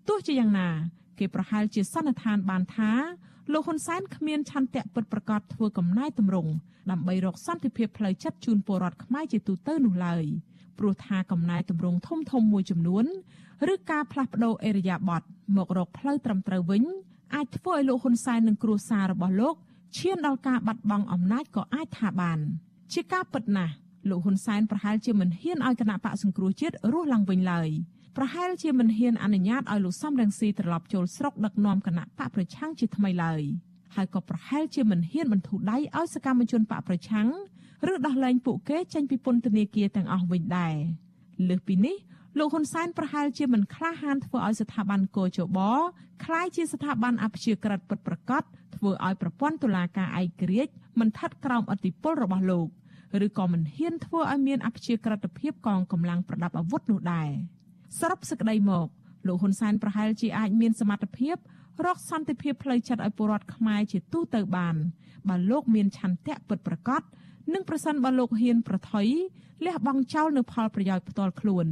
[0.07, 0.69] ទោះជាយ៉ាងណា
[1.19, 2.91] គេប្រហែលជាសន្និដ្ឋានបានថា
[3.51, 6.51] លោកហ៊ុនសែនគ្មានឆន្ទៈពិតប្រាកដធ្វើកំណែតម្រង់
[6.91, 10.25] ដើម្បីរកសន្តិភាពផ្លូវចិត្តជូនពលរដ្ឋខ្មែរជាទូទៅនោះឡើយ
[10.79, 13.05] ព្រោះថាកំណែតម្រង់ធំធំមួយចំនួន
[13.73, 15.21] ឬការផ្លាស់ប្តូរអេរយាប័ត
[15.55, 16.83] មករកផ្លូវត្រឹមត្រូវវិញ
[17.35, 19.55] អាចធ្វើឲ្យលោកហ៊ុនសែននិងគ្រួសាររបស់លោក
[19.97, 22.39] ឈានដល់ការបាត់បង់អំណាចក៏អាចថាបាន
[22.92, 23.72] ជាការពិតណាស់
[24.10, 27.68] លោកហ៊ុនសែនប្រហែលជាមិនហ៊ានឲ្យគណៈបកសង្គ្រោះជាតិរស់ឡើងវិញឡើយ
[28.16, 33.42] ប្រហែលជាមិនហ៊ានអនុញ្ញាតឲ្យលោកសំរងស៊ីត្រឡប់ចូលស្រុកដឹកនាំគណៈបកប្រឆាំងជាថ្មីឡើយ
[33.94, 37.28] ហើយក៏ប្រហែលជាមិនហ៊ានបន្ធូរដៃឲ្យសកម្មជនបកប្រឆាំង
[37.92, 40.74] ឬដោះលែងពួកគេចេញពីពន្ធនាគារទាំងអស់វិញដែរ
[41.48, 41.96] លើសពីនេះ
[42.38, 45.58] លោកហ៊ុនសែនប្រហែលជាមិនក្លាហានធ្វើឲ្យស្ថាប័នកោជប
[46.24, 48.42] คล้ายជាស្ថាប័នអព្យាក្រឹតពិតប្រាកដ
[48.76, 52.68] ធ្វើឲ្យប្រព័ន្ធតុលាការឯករាជ្យមិនថិតក្រោមអធិបុលរបស់លោក
[53.25, 57.29] ឬក៏មិនហ៊ានធ្វើឲ្យមានអព្យាក្រឹតភាពកងកម្លាំងប្រដាប់អាវុធនោះដែរ
[57.99, 58.87] សរុបសេចក្តីមក
[59.27, 61.35] លោកហ៊ុនសែនប្រហែលជាអាចមានសមត្ថភាព
[61.85, 64.75] រកសន្តិភាពផ្លូវចិត្តឲ្យពលរដ្ឋខ្មែរជាទូទៅបាន
[65.29, 67.01] បើលោកមានឆន្ទៈពិតប្រាកដ
[67.53, 69.07] និងប្រសិនបើលោកហ៊ានប្រថុយ
[69.65, 71.67] លះបង់ចោលនៅផលប្រយោជន៍ផ្ទាល់ខ្លួន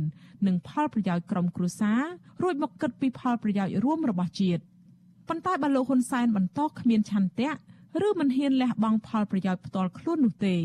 [0.47, 2.01] និងផលប្រយោជន៍ក្រុមគ្រួសារ
[2.41, 4.61] រួចមកគិតពីផលប្រយោជន៍រួមរបស់ជាតិ
[5.27, 7.51] ប៉ុន្តែបើលោកហ៊ុនសែនបន្តគ្មានឆន្ទៈ
[8.05, 10.55] ឬមិនហ៊ានលះបង់ផលប្រយោជន៍ផ្ទាល់ខ្លួននោះទេ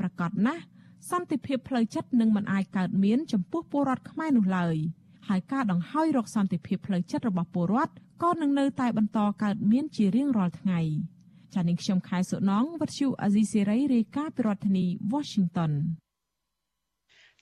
[0.00, 0.62] ប្រកាសណាស់
[1.10, 4.76] សន្តិភាពផ្លូវចិត្តនឹងមិនអាចកើតមានចំពោះពលរដ្ឋខ្មែរនោះឡើយ
[5.28, 7.92] ហើយការដង្ហោយរកសន្តិភាពផ្លូវចិត្តរបស់ពលរដ្ឋ
[8.22, 10.80] ក៏នឹងនៅតែបន្តកើតមានជារៀងរាល់ថ្ងៃ
[11.54, 15.72] ចា៎នាងខ្ញុំខែសុណងវັດឈូអាស៊ីសេរីរាយការណ៍ពីរដ្ឋធានី Washington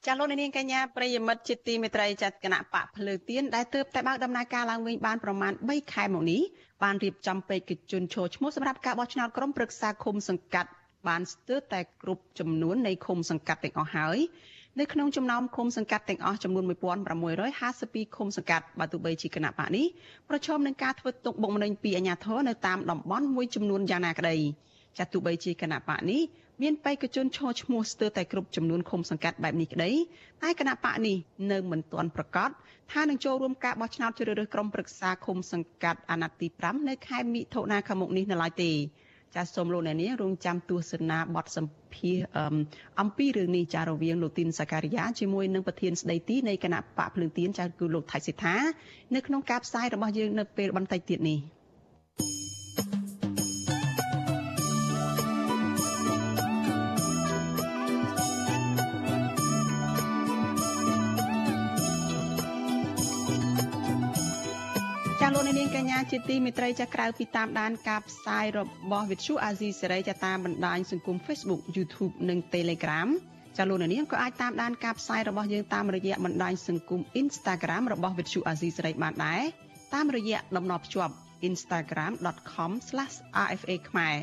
[0.07, 6.43] ចាលោកនាងកញ្ញាប្រិយមិត្តជាទីមេត្រីចាត់គណៈបកភ្លើទៀនដែលទើបតែបើកដំណើរការឡើងវិញបានប្រមាណ3ខែមកនេះ
[6.83, 10.71] បានរៀបចំពេក្ខជនចូលឈ្មោះសម្រាប់ការបោះឆ្នោតក្រុមប្រឹក្សាឃុំសង្កាត់
[11.09, 14.19] បានស្ទើរតែគ្រប់ចំនួននៃឃុំសង្កាត់ទាំងអស់ហើយ
[14.81, 16.65] នៅក្នុងចំណោមឃុំសង្កាត់ទាំងអស់ចំនួន
[17.25, 19.87] 1652ឃុំសង្កាត់បើទោះបីជាគណៈបកនេះ
[20.29, 24.37] ប្រឈមនឹងការធ្វើទុកបុកម្នេញពីអាជ្ញាធរនៅតាមតំបន់មួយចំនួនយ៉ាងណាក្តី
[24.99, 26.23] ចាត់ទោះបីជាគណៈបកនេះ
[26.63, 29.91] មានបេក្ខជនឈរឈ្មោះស្ទើរតែគ្រប់ចំនួនឃុំសង្កាត់បែបនេះក្តី
[30.43, 31.17] តែគណៈបកនេះ
[31.53, 32.51] នៅមិនទាន់ប្រកាស
[32.93, 38.73] ថានឹងចូលរួមការបោះឆ្នោតជ្រើសរើសក្រុមប្រឹក្សាឃុំសង្កាត់អាណត្តិទី5នៅខែមិថុនាខាងមុខនេះនៅឡើយទេ
[39.35, 42.17] ចាសសូមលោកអ្នកនាងរងចាំទស្សនាបទសម្ភាស
[43.01, 48.57] អំពីរឿងនេះចារវាងលោកទីនសាការីយ៉ាជាមួយនឹងប្រធានស្ដីទីនៃគណៈបកភ្លើងទៀនចាគឺលោកថៃសិដ្ឋា
[49.15, 51.39] នៅក្នុងការផ្សាយរបស់យើងនៅពេលបន្តិចទៀតនេះ។
[65.77, 68.61] កនាងកញ្ញាជាទីមេត្រីចាក្រៅពីតាមដានការផ្សាយរ
[68.91, 73.09] បស់វិទ្យុអាស៊ីសេរីចាតាមបណ្ដាញសង្គម Facebook YouTube និង Telegram
[73.57, 79.43] ចាលោកនាងក៏អាចតាមដានការផ្សាយរបស់យើងតាមរយៈបណ្ដាញសង្គម Instagram របស់វិទ្យុអាស៊ីសេរីបានដែរ
[79.95, 81.15] តាមរយៈតំណភ្ជាប់
[81.49, 84.17] instagram.com/rfa ខ្មែរ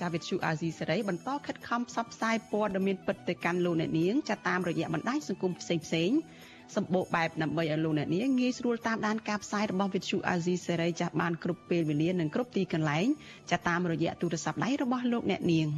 [0.00, 6.18] ចាវិទ្យុអាស៊ីសេរីបន្តខិតខំផ្សព្វផ្សាយព័ត៌មានពិតទៅកាន់លោកអ្នកនាងចាតាមរយៈបណ្ដាញសង្គមផ្សេងៗ
[6.76, 13.06] សម្បូរបែបដើម្បីឲ្យលោកអ្នកនាងងាយស្រួលតាមដានការផ្សាយរបស់វិទ្យុអាស៊ីសេរីចាស់បានគ្រប់ពេលវេលានិងគ្រប់ទីកន្លែង
[13.50, 15.68] ចាតាមរយៈទូរស័ព្ទដៃរបស់លោកអ្នកនាង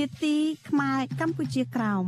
[0.00, 0.36] នេតិ
[0.68, 2.04] ខ្មែរកម្ពុជាក្រោម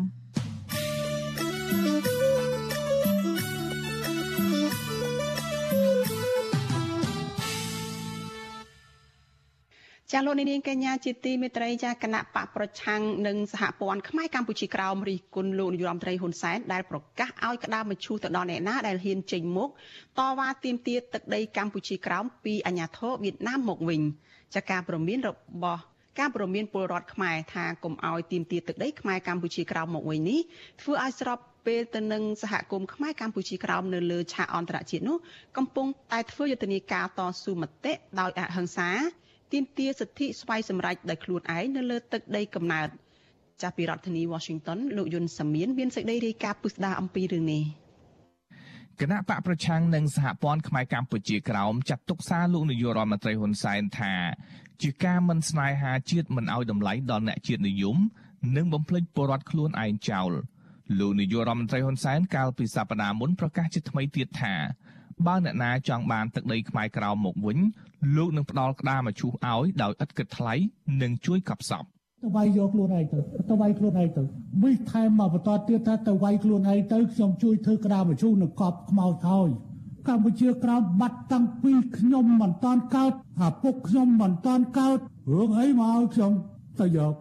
[10.13, 19.71] ចាលោកនាងកញ្ញាជាទីមេត្រីចាគណៈបកប្រឆាំងនិងសហព័ន្ធខ្មែរកម្ពុជាក្រោមរិះគន់លោកនាយរដ្ឋមន្ត្រីហ៊ុនសែនដែលប្រកាសឲ្យក្តារមឈូសទៅដល់អ្នកណាដែលហ៊ានចេញមុខ
[20.19, 24.03] តវ៉ាទាមទារទឹកដីកម្ពុជាក្រោមពីអាញាធរវៀតណាមមកវិញ
[24.55, 25.31] ចាការប្រមានរ
[25.63, 25.83] បស់
[26.19, 30.41] ការប្រមានពលរដ្ឋខ្មែរថាកុំឲ្យទាមទារទឹកដីខ្មែរកម្ពុជាក្រោមមកវិញនេះ
[30.81, 35.17] ធ្វើឲ្យស្របពេលទៅនឹងសហគមន៍ខ្មែរកម្ពុជាក្រោមនៅលើឆាកអន្តរជាតិនោះ
[35.57, 38.91] កំពុងតែធ្វើយុទ្ធនាការតស៊ូមតិដោយអហិង្សា
[39.53, 42.89] ទាមទារសិទ្ធិស្វ័យសម្រេចដោយខ្លួនឯងនៅលើទឹកដីកំណើត
[43.63, 47.63] ចាប់ពីរដ្ឋធានី Washington លោកយុនសាមៀនមានសេចក្តីរាយការណ៍ពុស្ដាអំពីរឿងនេះ
[49.01, 54.15] គណៈបកប្រឆាំងនិងសហព័ន្ធខ្មែរកម្ពុជាក្រោមចាត់ទុកសារលោកនាយករដ្ឋមន្ត្រីហ៊ុនសែនថា
[54.83, 57.97] ជាការមិនស្នេហាជាតិមិនឲ្យតម្លៃដល់អ្នកជាតិនិយម
[58.57, 60.31] និងបំភ្លេចពលរដ្ឋខ្លួនឯងចោល
[60.99, 64.55] លោកនាយករដ្ឋមន្ត្រីហ៊ុនសែនកាលពីសប្តាហ៍មុនប្រកាសជាថ្មីទៀតថា
[65.27, 67.59] បើអ្នកណាចង់បានទឹកដីខ្មែរក្រោមមកវិញ
[68.17, 70.55] លោកនឹងផ្ដល់ក្តារមឈូសឲ្យដោយឥតគិតថ្លៃ
[71.03, 71.85] និងជួយកប់សព
[72.23, 74.23] ទៅវាយយកខ្លួនឯងទៅទៅវាយខ្លួនឯងទៅ
[74.63, 79.49] វិថែមមកបន្តទៀតថាទៅវាយខ្លួនឯងទៅខ្ញុំជួយធ្វើក្តារមឈូសនឹងកប់ខ្មោចហើយ
[80.09, 84.99] កម្ពុជាក្រោមបាត់តាំងពីខ្ញុំមិនតាន់កើតអាពុកខ្ញុំមិនតាន់កើត
[85.33, 86.33] រឿងអីមកឲ្យខ្ញុំ
[86.81, 87.15] ទៅយក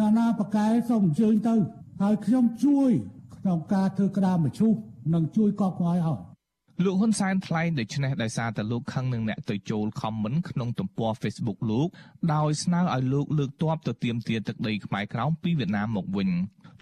[0.00, 1.54] ណានាបកែសូមអញ្ជើញទៅ
[2.02, 2.90] ហើយខ្ញុំជួយ
[3.36, 4.72] ក្នុងការធ្វើក្តារមឈូស
[5.14, 6.33] និងជួយកប់ខ្មោចឲ្យ
[6.82, 11.88] លោកហ៊ុនសែនថ្លែងដូច្នេះដោយសារតែលោកខឹងនឹងអ្នកទៅចូល comment ក្នុងទំព័រ Facebook លោក
[12.34, 16.28] ដោយស្នើឲ្យលោកលើកទ័ពទៅទាមទារទឹកដីខ្មែរក្រោមពីវៀតណាមមកវិញ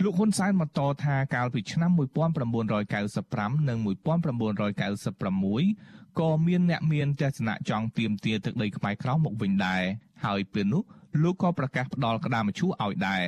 [0.02, 1.90] លោកហ៊ុនសែនបន្តថាកាលពីឆ្នាំ
[3.00, 9.82] 1995និង1996ក៏មានអ្នកមានទស្សនៈចង់ទាមទារទឹកដីខ្មែរក្រោមមកវិញដែរ
[10.24, 10.82] ហើយពេលនោះ
[11.22, 13.22] លោកក៏ប្រកាសផ្ដល់ក្តារមឈូសឲ្យដែរ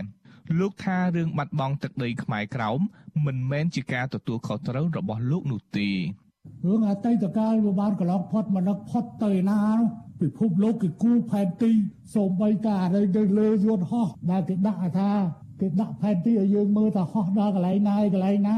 [0.59, 2.81] លោកថារឿងបាត់បង់ទឹកដីខ្មែរក្រោម
[3.27, 5.91] មិនមែនជាការទទួលខុសត្រូវរបស់លោកនោះទេ
[6.67, 9.89] រឿងអតីតកាលវាបានកន្លងផុតមកនឹកផុតទៅណានោះ
[10.21, 11.71] ពិភពលោកគេគូផែនទី
[12.15, 15.11] សូម្បីតែអរិយទៅលើយន្តហោះដែលគេដាក់ថា
[15.61, 18.57] គេដាក់ផែនទីឲ្យយើងមើលថាហោះដល់កន្លែងណាកន្លែងណា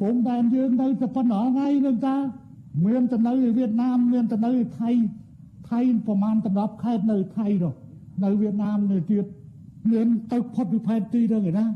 [0.00, 2.16] ព្រមតែយើងនៅតែប៉ុណ្ណោះថ្ងៃនឹងតា
[2.86, 4.90] មានទៅនៅវៀតណាមមានទៅនៅថៃ
[5.70, 7.74] ថៃប្រហែល10ខេត្តនៅថៃនោះ
[8.24, 9.24] នៅវៀតណាមនៅទៀត
[9.90, 11.66] មានទៅផុតពីផែនទីទៅឯណា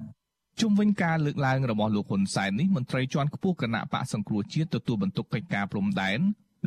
[0.61, 6.21] ជុំវិញការលើកឡើងរបស់លោកហ៊ុនសែននេះមន្ត្រីជាន់ខ្ពស់គណៈបកសង្គ្រោះជាតិទទួលបន្ទុកកិច្ចការព្រំដែន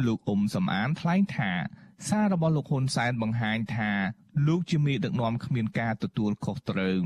[0.06, 1.52] លោកអ៊ុំសំអានថ្លែងថា
[2.08, 3.92] សាររបស់លោកហ៊ុនសែនបង្ហាញថា
[4.48, 6.98] លោកជាមេដឹកនាំគ្មានការទទួលខុសត្រូវ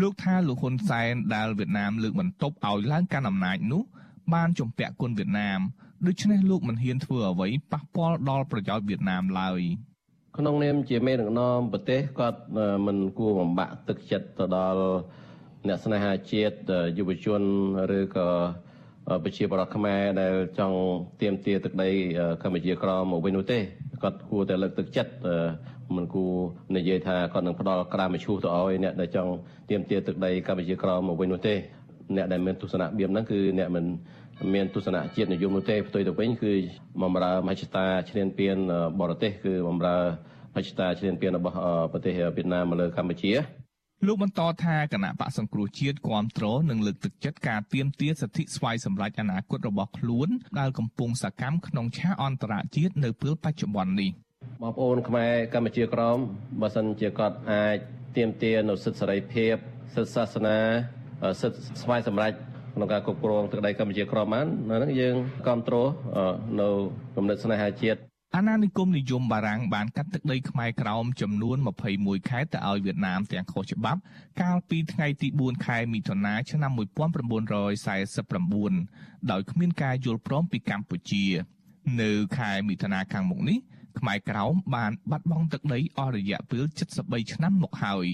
[0.00, 3.82] លោកថាលោកហ៊ុនសែនដែលវៀតណាមលើកបន្ទប់ឲ្យឡើងកាន់អំណាចនោះ
[4.34, 5.60] បានជំពាក់គុណវៀតណាម
[6.06, 9.62] ដូច្នេះលោកមិនហ៊ានធ្វើអ្វីប៉ះពាល់ដល់ប្រយោជន៍វៀតណាមឡើយ
[10.36, 12.40] ក្នុងនាមជាមេដឹកនាំប្រទេសគាត់
[12.86, 14.82] មិនគួរបំបាក់ទឹកចិត្តទៅដល់
[15.68, 16.56] អ្នកស្នេហាជាតិ
[16.98, 17.42] យុវជន
[17.98, 18.28] ឬក៏
[19.24, 20.78] ប្រជាពលរដ្ឋខ្មែរដែលចង់
[21.20, 21.90] ទៀមទាទឹកដី
[22.42, 23.58] កម្ពុជាក្រមកវិញនោះទេ
[24.02, 25.12] គាត់គួរតែលើកទឹកចិត្ត
[25.96, 26.34] មិនគួរ
[26.76, 29.32] និយាយថាគាត់នឹងផ្ដល់ក្រាមឈូសទៅឲ្យអ្នកដែលចង់
[29.70, 31.54] ទៀមទាទឹកដីកម្ពុជាក្រមកវិញនោះទេ
[32.16, 33.84] អ្នកដែលមានទស្សនៈបៀមហ្នឹងគឺអ្នកមិន
[34.54, 36.52] មានទស្សនៈជាតិនិយមនោះទេផ្ទុយទៅវិញគឺ
[37.02, 38.56] បំរើមហិច្ឆតាឈ្លានពាន
[39.00, 39.98] បរទេសគឺបំរើ
[40.54, 41.56] មហិច្ឆតាឈ្លានពានរបស់
[41.92, 43.65] ប្រទេសវៀតណាមមកលើកម្ពុជា
[44.04, 50.28] លោកបន្តថាគណៈបកសង្គ្រោះជាតិគ្រប់គ្រងនិងលើកទឹកចិត្តការទៀមទាសិទ្ធិស្វ័យសម្រេចអនាគតរបស់ខ្លួន
[50.58, 54.10] ដែលកំពុងសកម្មក្នុងឆាកអន្តរជាតិនៅពេលបច្ចុប្បន្ននេះ
[54.62, 56.18] បងប្អូនខ្មែរកម្ពុជាក្រម
[56.60, 57.76] បើសិនជាគាត់អាច
[58.16, 59.54] ទៀមទានៅសិទ្ធិសេរីភាព
[59.94, 60.58] សិទ្ធិសាសនា
[61.40, 62.32] សិទ្ធិស្វ័យសម្រេច
[62.74, 65.16] ក្នុងការគ្រប់គ្រងទឹកដីកម្ពុជាក្រមបាននៅនឹងយើង
[65.46, 65.88] គ្រប់គ្រង
[66.60, 66.68] នៅ
[67.16, 68.00] គំនិតស្នេហាជាតិ
[68.34, 71.56] អាណានិគមនិយមបារាំងបានកាត់ទឹកដីខ្មែរក្រោមចំនួន
[71.92, 74.00] 21ខេត្តទៅឲ្យវៀតណាមទាំងខុសច្បាប់
[74.42, 81.24] កាលពីថ្ងៃទី4ខែមិថុនាឆ្នាំ1949ដោយគ្មានការយល់ព្រមពីកម្ពុជា
[82.00, 83.58] នៅខែមិថុនាខាងមុខនេះ
[83.98, 86.64] ខ្មែរក្រោមបានបាត់បង់ទឹកដីអស់រយៈពេល
[87.00, 88.06] 73ឆ្នាំមកហើយ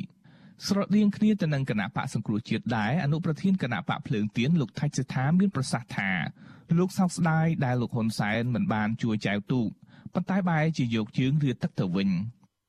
[0.67, 6.11] ស្រដៀងគ្នាទៅនឹងគណៈបកសង្គ្រោះជាតិដែរអនុប្រធានគណៈបកភ្លើងទៀនលោកថៃសិដ្ឋាមានប្រសាសន៍ថា
[6.79, 9.69] លោកសោកស្ដាយដែលលោកហ៊ុនសែនមិនបានជួយចែវទូក
[10.15, 12.11] ប៉ុន្តែបែរជាយកជើងរាទឹកទៅវិញ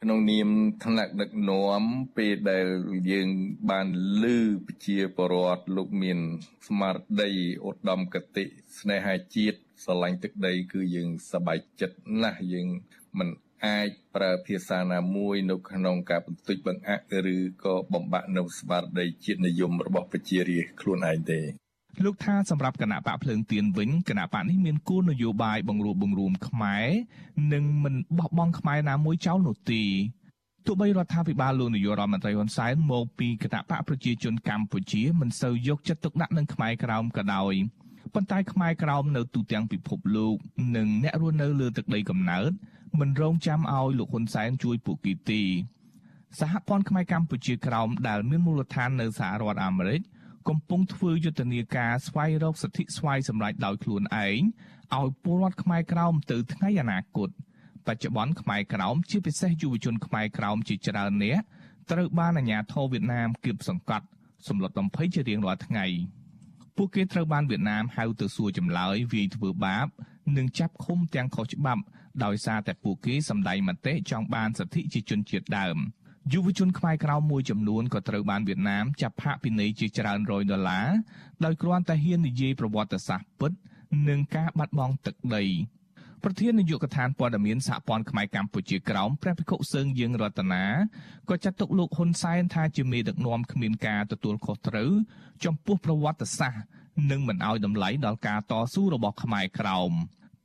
[0.04, 0.50] ក្នុងនាម
[0.86, 1.84] ថ្នាក់ដឹកនាំ
[2.18, 2.68] ពេលដែល
[3.12, 3.28] យើង
[3.70, 3.88] បាន
[4.24, 4.38] លឺ
[4.68, 6.20] ប្រជាពលរដ្ឋលោកមាន
[6.68, 7.32] ស្មារតី
[7.68, 8.44] ឧត្តមគតិ
[8.80, 12.68] ស្នេហាជាតិស្រឡាញ់ទឹកដី គឺយើងសប្បាយចិត្តណាស់យើង
[13.20, 13.30] មិន
[13.66, 21.40] អាចប្រើភាសាណាមួយនៅក្នុងការបន្តិចបង្អាក់ឬក៏បំបាក់នៅស្មារតីជាតិនិយមរបស់ប្រជារាស្ត្រខ្លួនឯងទេ
[22.06, 26.88] លោកថាសម្រាប់គណៈបកភ្លើងទៀនវិញគណៈបកនេះមានគោលនយោបាយបង្រួបបង្រួមខ្មែរ
[27.54, 29.84] និងមិនបោះបង់ខ្មែរណាមួយចោលនោះទេ
[30.66, 37.54] ទោះបីរដ្ឋាភិបាលលោកនាយករដ្ឋមន្ត្រីហ៊ុនសែនមកពីគណៈបកប្រជាជនកម្ពុជាមិនសូវយកចិត្តទុកដាក់នឹងខ្មែរក្រោមក៏ដោយ
[38.14, 40.36] ប៉ុន្តែខ្មែរក្រោមនៅទូទាំងពិភពលោក
[40.76, 42.52] និងអ្នករស់នៅលើទឹកដីកំណើត
[43.00, 45.42] មិនរងចាំឲ្យលោកហ៊ុនសែនជួយពួកគេទេ
[46.40, 50.02] សហព័ន្ធខ្មែរកម្ពុជាក្រោមដែលមានមូលដ្ឋាននៅសហរដ្ឋអាមេរិក
[50.50, 54.42] កំពុងធ្វើយុទ្ធនាការស្វែងរកសិទ្ធិស្វ័យសម្រេចដោយខ្លួនឯង
[54.98, 57.30] ឲ្យពលរដ្ឋខ្មែរក្រោមទៅថ្ងៃអនាគត
[57.88, 61.44] បច្ចុប្បន្នខ្មែរក្រោមជាពិសេសយុវជនខ្មែរក្រោមជាច្រើននាក់
[61.92, 64.06] ត្រូវបានអាជ្ញាធរវៀតណាមគៀបសង្កត់
[64.48, 65.86] សម្លុតបំភ័យជារៀងរាល់ថ្ងៃ
[66.76, 69.88] ពួកគេត្រូវបានវៀតណាមហៅទៅសួរចម្លើយវាយធ្វើបាប
[70.38, 71.84] និងចាប់ឃុំទាំងខុសច្បាប់
[72.24, 75.78] ដោយសារតែពួកគេសម្ដែងមតិចង់បានសិទ្ធិជាជនជាតិដើម
[76.32, 80.88] យុវជនខ្មែរក្រៅមួយចំនួនក៏ត្រូវបានវៀតណាមចាប់ផាកពិន័យជាច្រើនរយដុល្លារ
[81.46, 83.52] ដោយគ្រាន់តែហ៊ាននិយាយប្រវត្តិសាស្ត្រពិត
[84.10, 85.44] និងការបាត់បង់ទឹកដី
[86.24, 90.64] ប្រធាននាយកដ្ឋានព័ត៌មានសហព័ន្ធខ្មែរកម្ពុជាក្រោមព្រះភិក្ខុសើងយើងរតនា
[91.30, 94.92] ក៏ចាត់ទុកលោកហ៊ុនសែនថាជាមេដឹកនាំគ្មានការទទួលខុសត្រូវ
[95.44, 96.64] ចំពោះប្រវត្តិសាស្ត្រ
[97.12, 99.94] និងមិនអោយតម្លៃដល់ការតស៊ូរបស់ខ្មែរក្រោម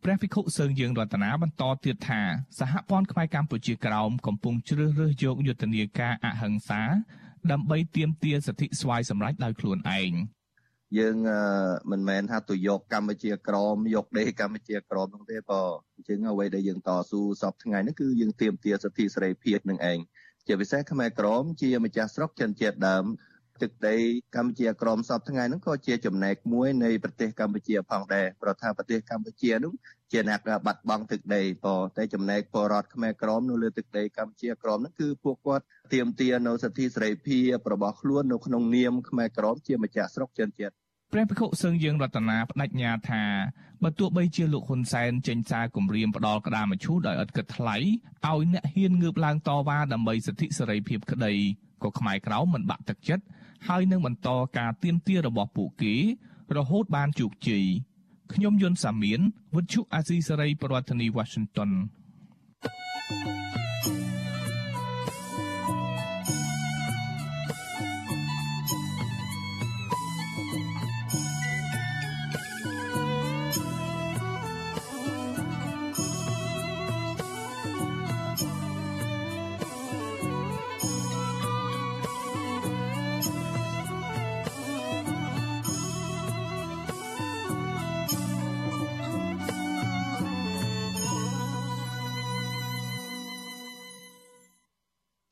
[0.05, 2.21] ព្រះភិក្ខុសើងយើងរតនាបន្តទៀតថា
[2.59, 6.83] សហព័ន្ធខ្មែរកម្ពុជាក្រោមកំពុងជ្រើសរើសយកយុទ្ធនាការអហិង្សា
[7.53, 10.13] ដើម្បីទាមទារសិទ្ធិស្វ័យសម្រេចដោយខ្លួនឯង
[10.99, 11.17] យើង
[11.91, 15.61] មិនមែនថាទៅយកកម្ពុជាក្រមយកដេកម្ពុជាក្រមនោះទេក៏
[15.97, 19.99] អញ្ចឹងអ្វីដែលយើងតស៊ូសពថ្ងៃនេះគឺយើងទាមទារសិទ្ធិសេរីភាពនឹងឯង
[20.47, 23.05] ជាពិសេសខ្មែរក្រមជាម្ចាស់ស្រុកចិនជាតិដើម
[23.63, 23.97] ទឹកដី
[24.37, 29.73] កម្ពុជាក្រមសពថ្ងៃហ្នឹងក៏ជាចំណែកមួយនៃប្រទេសកម្ពុជាផងដែរប្រថាប្រទេសកម្ពុជានោះ
[30.13, 40.75] ជាអ្នកបាត់បង់ទឹកដីក៏តែចំណែកពលរដ្ឋខ្មែរក្រមនៅលើទឹកដីកម្ពុជាក្រមហ្នឹងគឺពួកគាត់ទាមទារនៅសិទ្ធិសេរីភាពរបស់ខ្លួននៅក្នុងនាមខ្មែរក្រមជាម្ចាស់ស្រុកចិនជាតិ
[41.13, 43.23] ព្រះភិក្ខុសឹងយើងរតនាបដិញ្ញាថា
[43.85, 47.87] បើទោះបីជាលោកហ៊ុនសែនចេញសារគម្រាមផ្ដាល់ក្តារមឈូសដោយឥតគិតថ្លៃឲ្យ
[48.55, 51.33] អ្នកហ៊ានងើបឡើងតវ៉ាដើម្បីសិទ្ធិសេរីភាពក្តី
[51.83, 53.25] ក៏ខ្មែរក្រៅមិនបាក់ទឹកចិត្ត
[53.67, 54.29] ហើយនឹងបន្ត
[54.59, 55.95] ការទៀមទារបស់ពួកគេ
[56.57, 57.65] រហូតបានជោគជ័យ
[58.33, 59.21] ខ្ញុំយុនសាមៀន
[59.55, 61.71] វិទ្យុអាស៊ីសេរីប្រធានាធិបតី Washington
[63.09, 63.68] thank you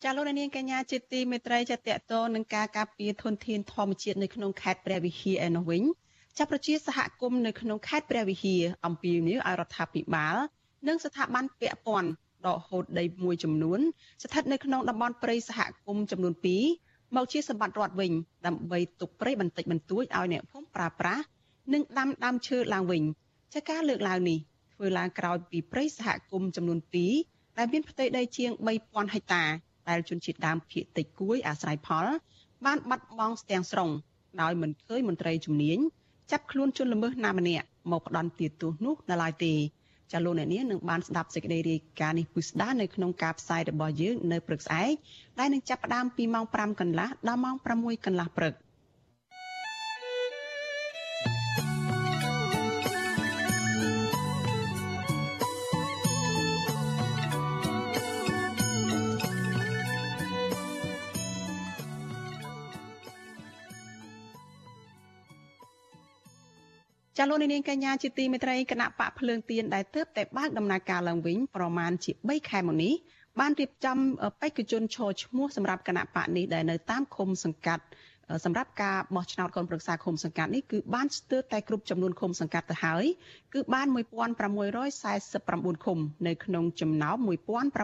[0.08, 5.82] ចាលោកនាងកញ្ញាជាទីមេត្រីចាតកតនឹងការការពារធនធានធម្មជាតិនៅក្នុងខេត្តព្រះវិហារឯនោះវិញ
[6.38, 10.36] ចាប់ប្រជាសហគមន៍នៅក្នុងខេត្តព្រះវិហារអំពីនីវឲ្យរដ្ឋាភិបាល
[10.88, 12.10] និងស្ថាប័នពាក់ព័ន្ធ
[12.46, 13.80] ដកហូតដីមួយចំនួន
[14.22, 16.34] ស្ថិតនៅក្នុងតំបន់ព្រៃសហគមន៍ចំនួន
[16.74, 18.12] 2មកជាសម្បត្តិរដ្ឋវិញ
[18.46, 21.24] ដើម្បីទុកព្រៃបន្តិចបន្តួចឲ្យអ្នកភូមិប្រើប្រាស់
[21.72, 23.02] និងដាំដើមឈើឡើងវិញ
[23.54, 24.38] ចាការលើកឡើងនេះ
[24.74, 26.78] ធ្វើឡើងក្រោយពីព្រៃសហគមន៍ចំនួន
[27.18, 28.50] 2ដែលមានផ្ទៃដីជាង
[28.82, 29.44] 3000ហិកតា
[29.88, 32.06] ដែលជនជាតិដើមភាគតិចគួយអាស្រ័យផល
[32.66, 33.90] បានបាត់បង់ស្ទាំងស្រុង
[34.42, 35.78] ដោយមិនឃើញមន្ត្រីជំនាញ
[36.30, 39.54] ចាប់ខ្លួនជនល្មើសណាម្នាក់មកផ្ដន់ទាទោសនោះនៅឡើយទេ
[40.12, 44.92] ចាលោកអ្នកនាងនឹងបានស្ដាប់សេចក្តីរាយការណ៍នេះពុស្ដានៅក្នុងការផ្សាយរបស់យើងនៅព្រឹកស្អែក
[45.38, 48.54] ដែលនឹងចាប់ផ្ដើមពីម៉ោង5កន្លះដល់ម៉ោង6កន្លះព្រឹក។
[67.18, 72.94] ចាលោកនាងកញ្ញាជាទីមេត្រីគណៈបកភ្លើងទៀនដែលទើបតែបើកដំណើរការឡើងវិញប្រមាណជា3ខែមកនេះ
[73.40, 73.98] បានរៀបចំ
[74.40, 77.84] បេក្ខជនឈរឈ្មោះសម្រាប់គណៈបកនេះដែលនៅតាមឃុំសង្កាត់
[78.44, 83.04] សម្រាប់ការបោះឆ្នោតកូនប្រឹក្សាឃុំសង្កាត់នេះគឺបានស្ទើរតែគ្រប់ចំនួនឃុំសង្កាត់ទៅហើយ
[83.54, 87.16] គឺបាន1649ឃុំនៅក្នុងចំណោម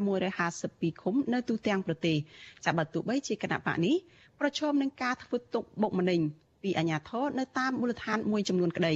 [0.02, 2.16] 1652ឃុំនៅទូទាំងប្រទេស
[2.64, 3.96] ចាប់បើទោះបីជាគណៈបកនេះ
[4.40, 6.20] ប្រឈមនឹងការធ្វើទុកបុកម្នេញ
[6.62, 8.94] ពីអាជ្ញាធរនៅតាមមូលដ្ឋានមួយចំនួនក្តី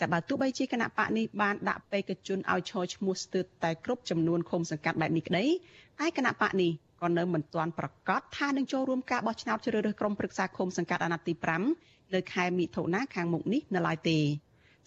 [0.00, 5.44] ចាបើទោះបីជាគណៈបកនេះបានដាក់បេក្ខជនឲ្យឈរឈ្មោះស្ទើរតែគ្រប់ចំនួនឃុំសង្កាត់បែបនេះក្តី
[6.00, 6.70] តែគណៈបកនេះ
[7.02, 11.34] ក៏នៅមិនទាន់ប្រកាសថានឹងចូលរួមការបោះឆ្នោតជ្រើសរើសក្រុមប្រឹក្សាឃុំសង្កាត់អាណត្តិទី
[11.74, 14.18] 5នៅខែមិថុនាខាងមុខនេះនៅឡើយទេ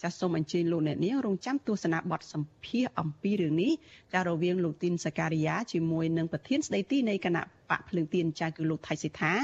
[0.02, 3.72] ចាសសូមអញ្ជើញលោកអ្នកនាងរងចាំទស្សនាបទសម្ភាសអំពីរឿងនេះ
[4.14, 9.34] ចារវាងលោកទីនសការីយ៉ាជាមួយនឹងប្រធានស្ដីទីនៃគណៈបកភ្លើងទៀនចាគឺលោកថៃសិដ្ឋា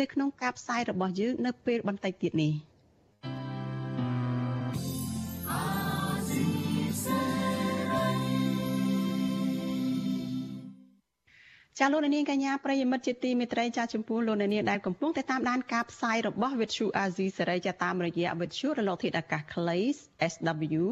[0.00, 2.54] នៅក្នុងការផ្សាយរបស់យើងនៅពេលបន្តិចទៀតនេះ។
[11.78, 19.78] ចាលោកនាងកញ្ញាប្រិយមិត្តជាទីមេត្រីចាចំពោះលោកនាងដែលកំពុងតែតាមដានការផ្សាយរបស់វិទ្យុអាស៊ីសេរីចាតាមរយៈវិទ្យុរលកធាតុអាកាសខ្លី
[20.32, 20.84] SW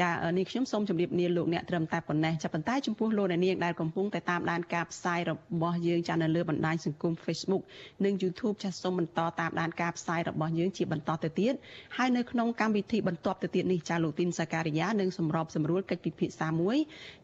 [0.00, 7.62] ចានេះខ្ញុំសូមជម្រាបលាលោកអ្នកត្រឹមតែប៉ុណ្ណេះចាប៉ុន្តែចំពោះលោកនាងដែលកំពុងតែតាមដានការផ្សាយរបស់យើងចានៅលើបណ្ដាញសង្គម Facebook
[8.04, 11.54] និង YouTube ចាសូមបន្តតាមដានការផ្សាយរបស់យើងជាបន្តទៅទៀត
[11.96, 16.76] ហើយនៅក្នុងកម្មវិធីបន្តទៅទៀតនេះចាលោកទីនសាការីយ៉ានឹងសម្របសម្រួលកិច្ចពិភាក្សាមួយ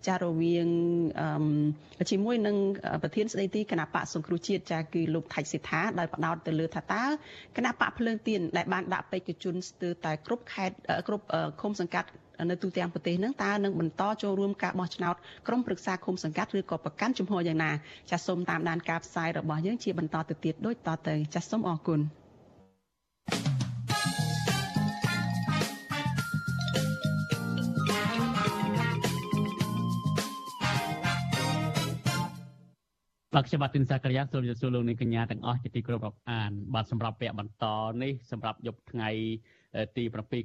[0.06, 0.66] ចារវាង
[2.10, 2.56] ជាមួយនឹង
[3.02, 7.04] ប្រធានស្ដីទីគណៈបកសង្គ្រោះជាតិចាគឺលោកថៃសិដ្ឋាដោយផ្ដោតទៅលើថាតើ
[7.56, 10.76] គណៈបកភ្លើងទៀនដែលបានដាក់បេក្ខជនស្ទើរតែគ្រប់ខេត្ត
[11.08, 11.26] គ្រប់
[11.60, 12.08] ឃុំសង្កាត់
[12.50, 15.16] នៅទូទាំងប្រទេសនឹងតើនឹងបន្តចូលរួមការបោះឆ្នោត
[15.48, 17.70] ក្រុមប្រឹក្សាឃុំសង្កាត់ឬក៏ប្រកាន់ជំហរយ៉ាងណា
[18.10, 22.00] ចាសសូមតាមដានការផ្សាយរបស់យើងជាបន្តទៅទៀតដូចតទៅចាសសូមអរគុណ
[33.34, 37.64] បាទខ្ញុំបាទទីនសាករិយាសូមជម្រាបសួរលោកនាងកញ្ញាទាំងអស់ជាទីគោរពរាប់អានបាទសម្រាប់វគ្គបន្ត
[38.02, 39.08] នេះសម្រាប់យប់ថ្ងៃ
[39.96, 40.32] ទី7